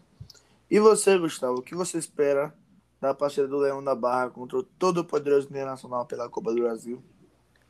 [0.71, 2.55] E você, Gustavo, o que você espera
[3.01, 7.03] da partida do Leão da Barra contra o todo poderoso internacional pela Copa do Brasil?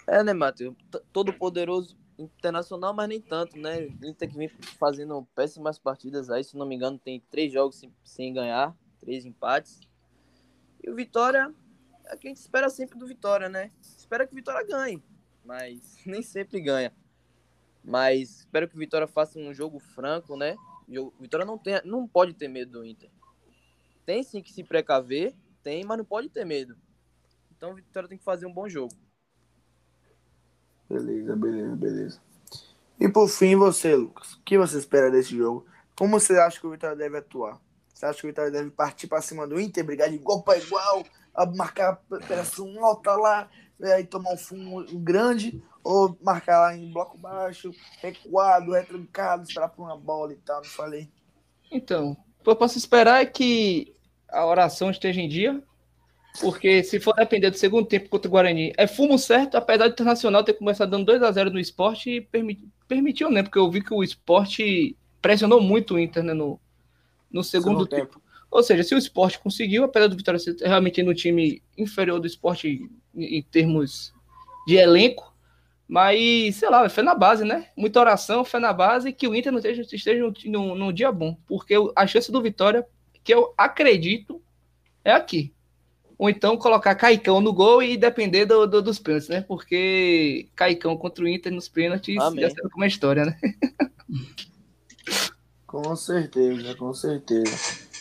[0.06, 0.74] É, né, Matheus?
[1.12, 3.82] Todo poderoso internacional, mas nem tanto, né?
[3.82, 7.76] Ele tem que vir fazendo péssimas partidas aí, se não me engano, tem três jogos
[7.76, 9.80] sem, sem ganhar, três empates.
[10.82, 11.52] E o Vitória,
[12.06, 13.70] é que a gente espera sempre do Vitória, né?
[13.82, 15.02] Espera que o Vitória ganhe,
[15.44, 16.92] mas nem sempre ganha.
[17.84, 20.56] Mas espero que o Vitória faça um jogo franco, né?
[20.88, 23.10] O Vitória não, tem, não pode ter medo do Inter.
[24.04, 26.76] Tem sim que se precaver, tem, mas não pode ter medo.
[27.56, 28.94] Então o Vitória tem que fazer um bom jogo.
[30.88, 32.20] Beleza, beleza, beleza.
[33.00, 35.66] E por fim, você, Lucas, o que você espera desse jogo?
[35.98, 37.60] Como você acha que o Vitória deve atuar?
[37.92, 40.58] Você acha que o Vitória deve partir para cima do Inter, brigar de igual para
[40.58, 41.04] igual,
[41.56, 45.62] marcar a operação alta lá, e tomar um fumo grande?
[45.86, 47.70] Ou marcar lá em bloco baixo,
[48.02, 51.08] recuado, retrancado, esperar por uma bola e tal, não falei?
[51.70, 53.94] Então, o que eu posso esperar é que
[54.28, 55.62] a oração esteja em dia,
[56.40, 59.92] porque se for depender do segundo tempo contra o Guarani, é fumo certo, apesar do
[59.92, 63.44] Internacional ter começado dando 2 a 0 no esporte e permit, permitiu, né?
[63.44, 66.58] Porque eu vi que o esporte pressionou muito o Inter né, no,
[67.30, 68.14] no segundo, segundo tempo.
[68.14, 68.22] tempo.
[68.50, 72.26] Ou seja, se o esporte conseguiu, apesar do Vitória ser realmente no time inferior do
[72.26, 74.12] esporte em, em termos
[74.66, 75.35] de elenco,
[75.88, 77.68] mas, sei lá, foi na base, né?
[77.76, 81.36] Muita oração, foi na base que o Inter não esteja, esteja num, num dia bom.
[81.46, 82.84] Porque a chance do Vitória,
[83.22, 84.42] que eu acredito,
[85.04, 85.54] é aqui.
[86.18, 89.42] Ou então colocar Caicão no gol e depender do, do, dos pênaltis, né?
[89.42, 92.40] Porque Caicão contra o Inter nos pênaltis Amém.
[92.40, 93.38] já serve uma história, né?
[95.66, 97.54] com certeza, com certeza.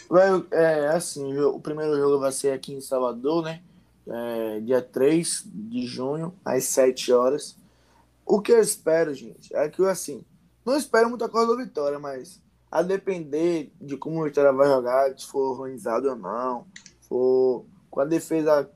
[0.09, 3.61] Vai, é assim, o primeiro jogo vai ser aqui em Salvador, né?
[4.07, 7.57] É, dia 3 de junho, às 7 horas.
[8.25, 10.25] O que eu espero, gente, é que assim,
[10.65, 15.17] não espero muita coisa do Vitória, mas a depender de como o Vitória vai jogar,
[15.17, 16.65] se for organizado ou não,
[17.07, 18.69] for com a defesa,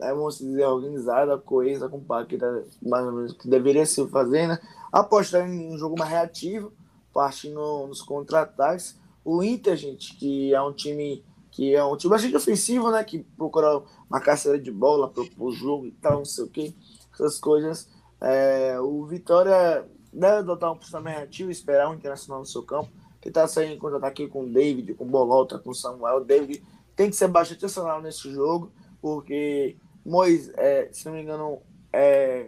[0.00, 4.58] é, vamos dizer, organizada, coesa, compacta, mais ou menos que deveria se fazer, né?
[4.90, 6.72] Apostar em um jogo mais reativo,
[7.12, 8.98] partindo nos contra-ataques.
[9.22, 13.02] O Inter, gente, que é um time que é um time bastante ofensivo, né?
[13.04, 16.76] Que procura uma caçada de bola, propor jogo e tal, não sei o que,
[17.14, 17.88] essas coisas.
[18.20, 22.90] É, o Vitória deve adotar um posicionamento reativo, esperar um internacional no seu campo.
[23.20, 26.18] Que tá saindo em contra-ataque com o David, com o Bolota, com o Samuel.
[26.18, 26.62] O David
[26.94, 31.60] tem que ser bastante atencional nesse jogo, porque Mois, é, se não me engano,
[31.92, 32.46] é,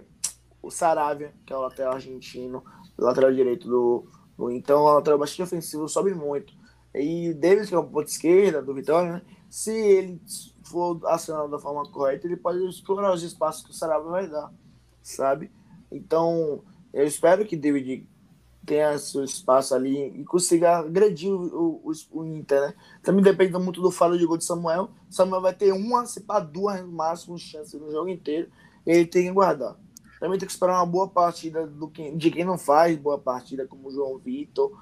[0.63, 2.63] o Saravia, que é o lateral argentino,
[2.97, 4.07] lateral direito do,
[4.37, 6.55] do então, o lateral bastante ofensivo, sobe muito.
[6.95, 10.23] E Davis, que é o ponto esquerda do Vitória, né, se ele
[10.63, 14.53] for acionado da forma correta, ele pode explorar os espaços que o Saravia vai dar,
[15.03, 15.51] sabe?
[15.91, 16.63] Então,
[16.93, 18.07] eu espero que David
[18.69, 22.75] tenha seu espaço ali e consiga agredir o, o, o, Inter, né?
[23.03, 24.91] Também depende muito do faro de gol de Samuel.
[25.09, 28.51] Samuel vai ter uma, se pá, duas no máximo chances no jogo inteiro.
[28.85, 29.75] Ele tem que guardar.
[30.21, 33.67] Também tem que esperar uma boa partida do que, de quem não faz boa partida,
[33.67, 34.79] como o João Vitor,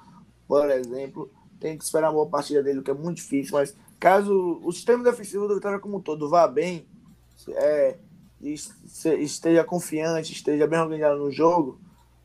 [0.47, 1.31] por exemplo.
[1.57, 3.53] Tem que esperar uma boa partida dele, que é muito difícil.
[3.53, 6.85] Mas caso o sistema defensivo do Vitória como um todo vá bem,
[7.49, 7.97] é,
[8.41, 11.79] esteja confiante, esteja bem organizado no jogo,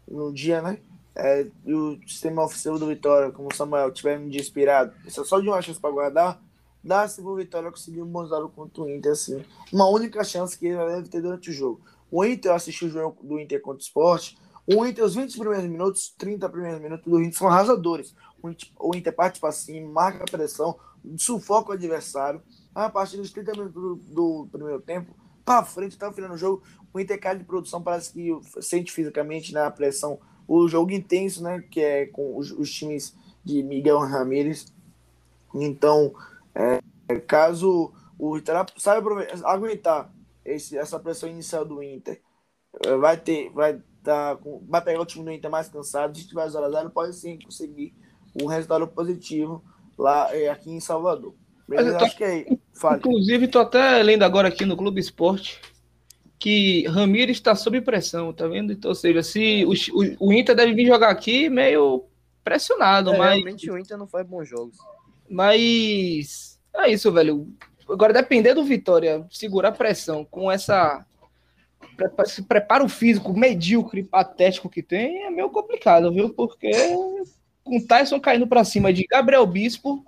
[0.07, 0.79] no dia, né?
[1.15, 5.11] é, e o sistema ofensivo do Vitória, como o Samuel, tiver um dia inspirado, é
[5.11, 6.43] só de uma chance para guardar,
[6.83, 9.45] dá-se pro Vitória conseguir um bom resultado contra o Inter, assim.
[9.73, 11.81] Uma única chance que ele deve ter durante o jogo.
[12.11, 14.35] O Inter, eu assisti o jogo do Inter contra o Sport,
[14.67, 18.15] o Inter, os 20 primeiros minutos, 30 primeiros minutos do Inter são arrasadores.
[18.43, 20.79] O Inter, o Inter parte para cima, marca a pressão,
[21.19, 22.41] sufoca o adversário.
[22.75, 26.63] A partir dos 30 minutos do, do primeiro tempo, para frente, tá final do jogo,
[26.93, 28.31] o Inter de produção, parece que
[28.61, 31.65] sente fisicamente na né, pressão o jogo intenso, né?
[31.71, 34.73] Que é com os, os times de Miguel Ramírez.
[35.55, 36.13] Então,
[36.55, 36.81] é,
[37.21, 39.11] caso o Vitória saiba
[39.45, 40.13] aguentar
[40.45, 42.21] esse, essa pressão inicial do Inter,
[42.85, 46.27] é, vai ter, vai tá com, vai pegar o time do Inter mais cansado, se
[46.27, 47.95] tiver 0x0, pode sim conseguir
[48.41, 49.63] um resultado positivo
[49.97, 51.35] lá é, aqui em Salvador.
[51.77, 51.99] Beleza?
[51.99, 52.47] tô, Acho que é.
[52.73, 52.99] Fale.
[52.99, 55.61] Inclusive, tô até lendo agora aqui no Clube Esporte
[56.43, 58.73] que Ramires está sob pressão, tá vendo?
[58.73, 62.05] Então, ou seja, se o, o, o Inter deve vir jogar aqui meio
[62.43, 63.35] pressionado, É, mas.
[63.35, 64.77] Realmente o Inter não faz bons jogos.
[65.31, 67.47] Mas é isso, velho.
[67.89, 71.07] Agora, depender do Vitória segurar a pressão com essa.
[72.25, 76.31] Esse preparo físico medíocre, patético que tem, é meio complicado, viu?
[76.31, 76.73] Porque
[77.63, 80.05] com o Tyson caindo pra cima de Gabriel Bispo,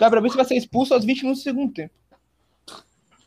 [0.00, 1.94] Gabriel Bispo vai ser expulso aos 20 minutos do segundo tempo.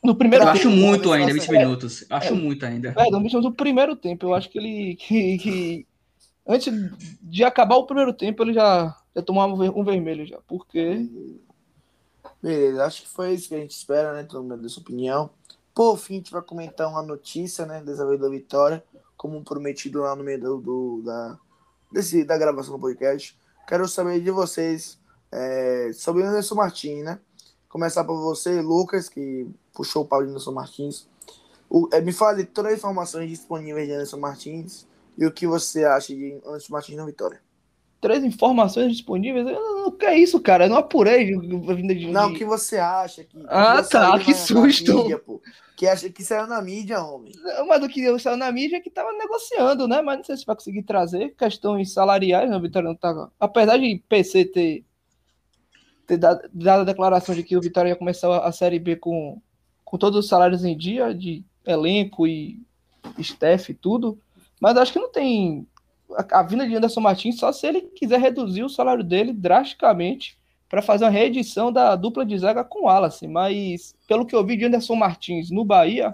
[0.03, 0.67] No primeiro Eu tempo.
[0.67, 2.01] acho muito ainda, ver 20 se- minutos.
[2.09, 2.89] Eu Acho muito ainda.
[2.89, 4.25] É, no 20 minutos do primeiro tempo.
[4.25, 4.95] Eu acho que ele.
[4.95, 5.87] Que, que
[6.45, 6.73] antes
[7.21, 10.39] de acabar o primeiro tempo, ele já, já tomava um um vermelho já.
[10.47, 11.07] Porque.
[12.41, 14.23] Beleza, acho que foi isso que a gente espera, né?
[14.23, 15.29] Todo mundo deu sua opinião.
[15.73, 17.81] Por fim, a gente vai comentar uma notícia, né?
[17.81, 18.83] Dessa vez da vitória,
[19.15, 21.37] como prometido lá no meio do, do- da,
[21.91, 23.37] desse, da gravação do podcast.
[23.65, 24.99] Quero saber de vocês
[25.33, 27.19] é, sobre o Anderson Martins, né?
[27.67, 31.07] Começar por você, Lucas, que puxou o pau de Anderson Martins.
[31.69, 34.85] O- é, me fale as informações disponíveis de Anderson Martins
[35.17, 37.41] e o que você acha de Anderson Martins na vitória.
[37.99, 39.47] Três informações disponíveis.
[39.47, 40.65] Eu não, que é isso, cara?
[40.65, 42.07] Eu não apurei a vinda de.
[42.11, 43.37] Não, o que você acha que.
[43.47, 44.93] Ah, que tá, que na- na susto.
[44.97, 45.21] mídia,
[45.77, 47.31] que acha que saiu na mídia, homem.
[47.41, 50.01] Não, Mas do que saiu na mídia é que tava negociando, né?
[50.01, 52.57] Mas não sei se vai conseguir trazer questões salariais, né?
[52.57, 53.29] O Vitória não tá.
[53.39, 54.83] Apesar de PC ter,
[56.07, 59.41] ter dado, dado a declaração de que o Vitória ia começar a Série B com,
[59.83, 62.59] com todos os salários em dia, de elenco e
[63.17, 64.19] staff e tudo.
[64.59, 65.67] Mas acho que não tem.
[66.15, 70.37] A, a vinda de Anderson Martins só se ele quiser reduzir o salário dele drasticamente
[70.69, 73.27] para fazer uma reedição da dupla de zaga com o Wallace.
[73.27, 76.13] Mas, pelo que eu vi de Anderson Martins no Bahia,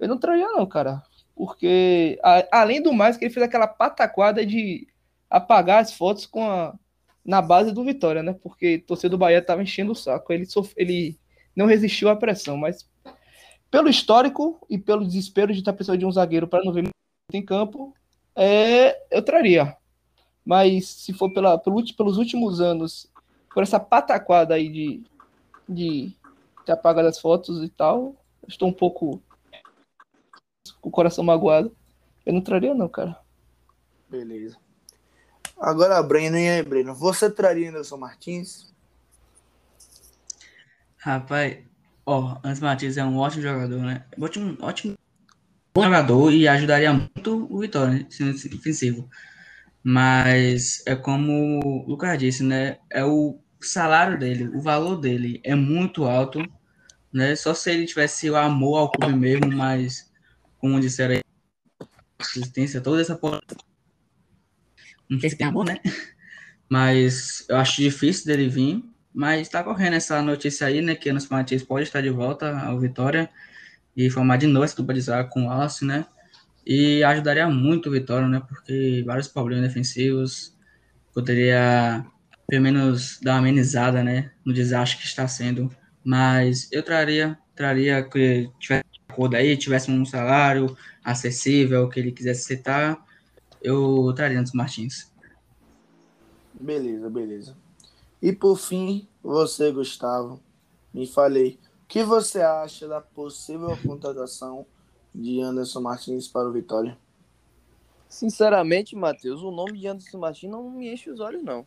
[0.00, 1.02] eu não traria, não, cara.
[1.34, 4.86] Porque, a- além do mais, que ele fez aquela pataquada de
[5.30, 6.74] apagar as fotos com a,
[7.24, 8.32] na base do Vitória, né?
[8.32, 10.32] Porque o torcedor do Bahia tava enchendo o saco.
[10.32, 11.18] Ele, sof- ele
[11.54, 12.88] não resistiu à pressão, mas
[13.70, 16.88] pelo histórico e pelo desespero de estar precisando de um zagueiro para não ver
[17.32, 17.94] em campo,
[18.34, 19.76] é, eu traria.
[20.44, 23.10] Mas se for pela, pelos últimos anos,
[23.54, 25.02] por essa pataquada aí de,
[25.68, 26.12] de
[26.66, 28.16] ter apagado as fotos e tal,
[28.48, 29.22] estou um pouco
[30.80, 31.74] com o coração magoado.
[32.26, 33.18] Eu não traria, não, cara.
[34.08, 34.58] Beleza.
[35.62, 36.92] Agora, Breno, e aí, Breno?
[36.92, 38.74] Você traria Anderson Martins?
[40.96, 41.58] Rapaz,
[42.04, 44.04] ó, Anderson Martins é um ótimo jogador, né?
[44.20, 44.98] Ótimo, ótimo
[45.72, 48.06] bom jogador e ajudaria muito o Vitória, né?
[48.10, 49.08] Sendo ofensivo.
[49.84, 52.78] Mas é como o Lucas disse, né?
[52.90, 56.40] É o salário dele, o valor dele é muito alto,
[57.12, 57.36] né?
[57.36, 60.10] Só se ele tivesse o amor ao clube mesmo, mas
[60.58, 61.22] como disseram aí,
[62.20, 63.40] existência, toda essa porra.
[65.12, 65.78] Não sei se tem amor, né?
[66.68, 68.82] Mas eu acho difícil dele vir.
[69.14, 70.94] Mas tá correndo essa notícia aí, né?
[70.94, 73.28] Que Anderson Martins pode estar de volta ao Vitória
[73.94, 76.06] e formar de novo essa dupla de zaga com o Wallace, né?
[76.66, 78.40] E ajudaria muito o Vitória, né?
[78.48, 80.56] Porque vários problemas defensivos
[81.12, 82.06] poderia
[82.48, 84.30] pelo menos dar uma amenizada, né?
[84.42, 85.70] No desastre que está sendo.
[86.02, 92.40] Mas eu traria, traria que tivesse acordo aí, tivesse um salário acessível, que ele quisesse
[92.44, 92.98] aceitar,
[93.62, 95.12] eu traria Anderson Martins.
[96.52, 97.56] Beleza, beleza.
[98.20, 100.40] E por fim, você, Gustavo,
[100.92, 101.58] me falei.
[101.84, 104.66] O que você acha da possível contratação
[105.14, 106.98] de Anderson Martins para o Vitória?
[108.08, 111.66] Sinceramente, Matheus, o nome de Anderson Martins não me enche os olhos, não.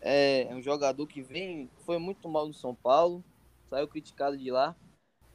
[0.00, 3.24] É um jogador que vem, foi muito mal no São Paulo,
[3.68, 4.76] saiu criticado de lá,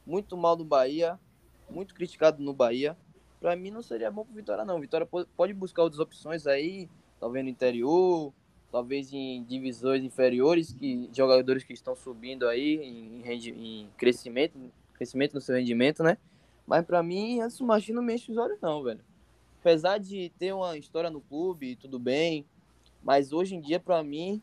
[0.06, 1.18] muito mal no Bahia,
[1.68, 2.96] muito criticado no Bahia.
[3.42, 4.80] Pra mim não seria bom pro Vitória, não.
[4.80, 6.88] Vitória po- pode buscar outras opções aí,
[7.20, 8.32] talvez no interior,
[8.70, 14.56] talvez em divisões inferiores, que jogadores que estão subindo aí em, em crescimento,
[14.94, 16.16] crescimento no seu rendimento, né?
[16.66, 19.00] Mas pra mim, Anderson Martins não me enche os olhos, não, velho
[19.60, 22.44] apesar de ter uma história no clube, tudo bem,
[23.00, 24.42] mas hoje em dia, pra mim,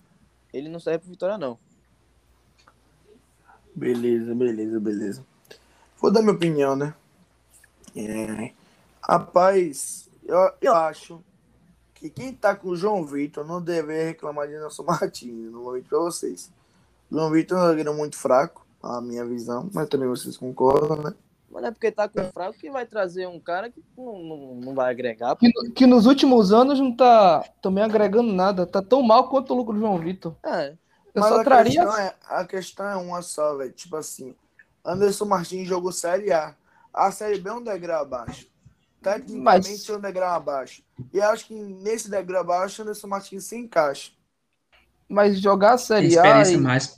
[0.54, 1.60] ele não serve pro Vitória, não.
[3.76, 5.26] Beleza, beleza, beleza.
[6.02, 6.94] Vou dar minha opinião, né?
[7.94, 8.54] É,
[9.02, 11.24] rapaz, eu, eu acho
[11.94, 15.52] que quem tá com o João Vitor não deve reclamar de Nelson Martins.
[15.52, 16.52] Não vou mentir pra vocês.
[17.12, 21.14] João Vitor é um zagueiro muito fraco, a minha visão, mas também vocês concordam, né?
[21.52, 24.56] Mas não é porque tá com fraco que vai trazer um cara que não, não,
[24.56, 25.36] não vai agregar.
[25.36, 25.40] pô.
[25.40, 28.68] Que, que nos últimos anos não tá também agregando nada.
[28.68, 30.36] Tá tão mal quanto o lucro do João Vitor.
[30.44, 30.70] É,
[31.16, 31.84] Eu Mas só a traria.
[31.84, 33.72] questão, é, a questão é uma só, velho.
[33.72, 34.36] Tipo assim,
[34.86, 36.56] Anderson Martins jogou Série A.
[36.94, 38.48] A Série B é um degrau abaixo.
[39.02, 40.84] Tecnicamente Mas- é um degrau abaixo.
[41.14, 44.12] E acho que nesse degrau abaixo, o Anderson Martins se encaixa.
[45.08, 46.44] Mas jogar a Série A.
[46.52, 46.98] e- mais.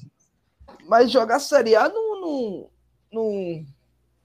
[0.88, 2.70] Mas jogar Série A não, não,
[3.12, 3.66] não.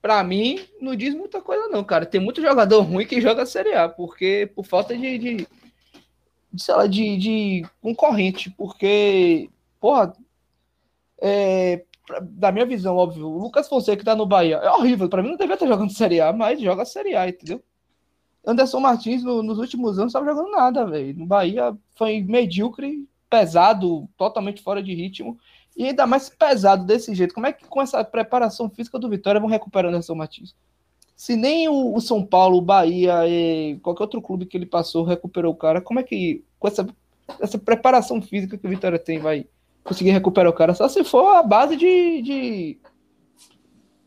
[0.01, 2.05] Pra mim, não diz muita coisa, não, cara.
[2.05, 5.17] Tem muito jogador ruim que joga Série A, porque por falta de.
[5.17, 5.47] de,
[6.51, 8.49] de, sei lá, de, de concorrente.
[8.51, 9.49] Porque,
[9.79, 10.13] porra,
[11.21, 15.09] é, pra- da minha visão, óbvio, o Lucas Fonseca que tá no Bahia é horrível.
[15.09, 17.61] Pra mim, não devia estar jogando Série A, mas joga Série A, entendeu?
[18.47, 21.17] Anderson Martins, no- nos últimos anos, não estava jogando nada, velho.
[21.19, 25.37] No Bahia foi medíocre, pesado, totalmente fora de ritmo.
[25.75, 27.33] E ainda mais pesado desse jeito.
[27.35, 30.55] Como é que com essa preparação física do Vitória vão recuperar o Anderson Martins?
[31.15, 35.03] Se nem o, o São Paulo, o Bahia e qualquer outro clube que ele passou
[35.03, 36.87] recuperou o cara, como é que com essa,
[37.39, 39.45] essa preparação física que o Vitória tem vai
[39.83, 40.73] conseguir recuperar o cara?
[40.73, 42.21] Só se for a base de.
[42.21, 42.77] de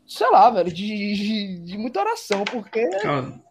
[0.07, 3.50] sei lá, velho, de, de, de muita oração, porque Ó,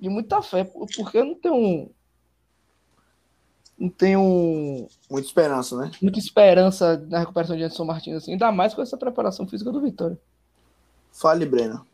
[0.00, 1.90] de muita fé, porque eu não tenho.
[3.78, 5.90] Não tenho Muita esperança, né?
[6.02, 9.80] muita esperança na recuperação de Anderson Martins, assim, ainda mais com essa preparação física do
[9.80, 10.18] Vitória.
[11.10, 11.86] Fale, Breno.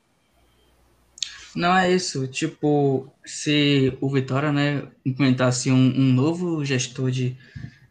[1.54, 2.26] Não é isso.
[2.26, 7.36] Tipo, se o Vitória, né, implementasse um, um novo gestor de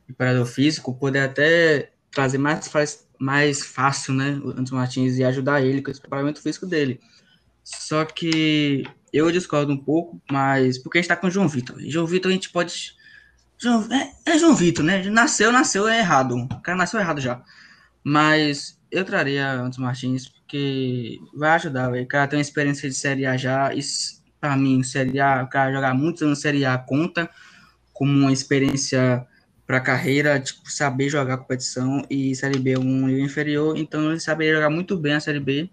[0.05, 2.69] preparador físico, poder até trazer mais,
[3.17, 6.99] mais fácil, né, o Anderson Martins e ajudar ele com esse preparamento físico dele.
[7.65, 11.81] Só que eu discordo um pouco, mas porque a gente tá com o João Vitor.
[11.81, 12.93] E João Vitor a gente pode.
[13.57, 15.03] João, é, é João Vitor, né?
[15.09, 16.35] Nasceu, nasceu é errado.
[16.35, 17.41] O cara nasceu errado já.
[18.03, 21.91] Mas eu traria Anderson Martins porque vai ajudar.
[21.91, 23.73] O cara tem uma experiência de Série A já.
[23.73, 27.27] Isso, pra mim, Série A, o cara jogar muitos anos Série A conta
[27.91, 29.25] como uma experiência
[29.65, 34.19] pra carreira, tipo, saber jogar competição e Série B é um nível inferior, então ele
[34.19, 35.69] saberia jogar muito bem a Série B.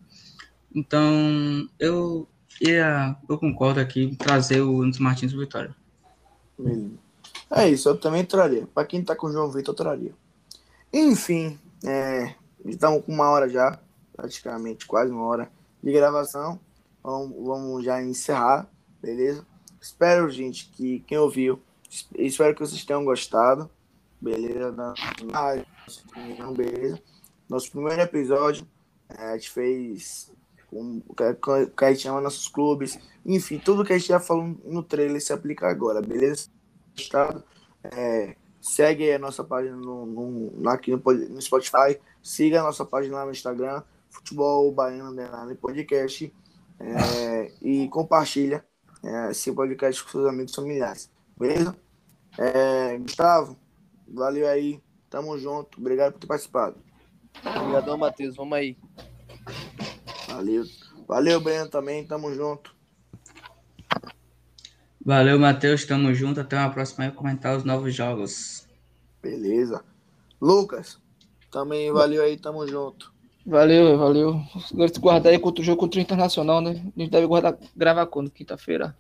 [0.75, 2.27] Então, eu
[2.61, 5.75] ia, eu concordo aqui trazer o Anderson Martins Vitória.
[7.51, 8.67] É isso, eu também traria.
[8.75, 10.13] Pra quem tá com o João Vitor, eu traria.
[10.93, 13.79] Enfim, é, estamos com uma hora já,
[14.17, 15.51] praticamente quase uma hora
[15.83, 16.59] de gravação.
[17.03, 18.67] Vamos, vamos já encerrar,
[19.03, 19.45] beleza?
[19.81, 21.61] Espero, gente, que quem ouviu,
[21.91, 23.69] es- espero que vocês tenham gostado,
[24.21, 24.95] beleza?
[26.57, 27.03] Beleza?
[27.49, 28.67] Nosso primeiro episódio,
[29.09, 30.31] é, a gente fez
[30.73, 34.57] com o que a gente chama nossos clubes, enfim, tudo que a gente já falou
[34.65, 36.49] no trailer se aplica agora, beleza?
[37.85, 43.17] É, segue a nossa página no, no- aqui no, no Spotify, siga a nossa página
[43.17, 46.33] lá no Instagram, Futebol Baiano Underline Podcast,
[46.81, 48.65] é, e compartilha
[49.05, 51.77] é, esse podcast com seus amigos familiares, beleza?
[52.39, 53.57] É, Gustavo,
[54.09, 56.77] valeu aí, tamo junto, obrigado por ter participado.
[57.45, 58.37] Obrigadão, Matheus.
[58.37, 58.77] Vamos aí.
[60.43, 60.65] Valeu.
[61.07, 62.75] Valeu, Breno, também, tamo junto.
[65.05, 65.85] Valeu, Matheus.
[65.85, 66.41] Tamo junto.
[66.41, 68.67] Até uma próxima aí comentar os novos jogos.
[69.23, 69.85] Beleza.
[70.41, 70.99] Lucas,
[71.49, 73.13] também valeu aí, tamo junto.
[73.47, 74.41] Valeu, valeu.
[74.93, 76.71] Se guardar aí contra o jogo contra o Internacional, né?
[76.71, 78.29] A gente deve guardar, gravar quando?
[78.29, 78.97] Quinta-feira?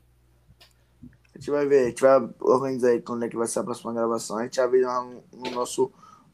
[1.34, 3.64] A gente vai ver, a gente vai organizar aí quando é que vai ser a
[3.64, 4.38] próxima gravação.
[4.38, 5.50] A gente avisa lá no, no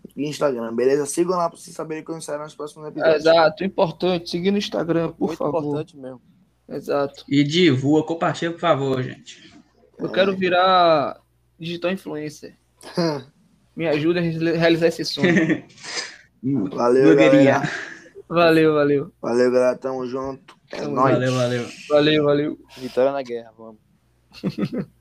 [0.05, 1.07] nosso Instagram, beleza?
[1.07, 3.17] Sigam lá pra vocês saberem quando sairão os próximos episódios.
[3.17, 4.31] Exato, importante.
[4.31, 5.59] Seguir no Instagram, por Muito favor.
[5.61, 6.21] importante mesmo.
[6.69, 7.25] Exato.
[7.29, 9.55] E divulga, compartilha, por favor, gente.
[9.99, 11.19] Eu quero virar
[11.59, 12.57] digital influencer.
[13.75, 15.65] Me ajuda a realizar esse sonho.
[16.71, 17.63] Valeu, galera.
[18.29, 19.13] Valeu, valeu.
[19.23, 19.77] Valeu, galera.
[19.79, 20.55] Tamo junto.
[20.71, 21.15] É Tamo nóis.
[21.15, 21.67] Valeu, valeu.
[21.89, 22.59] Valeu, valeu.
[22.77, 23.81] Vitória na guerra, vamos.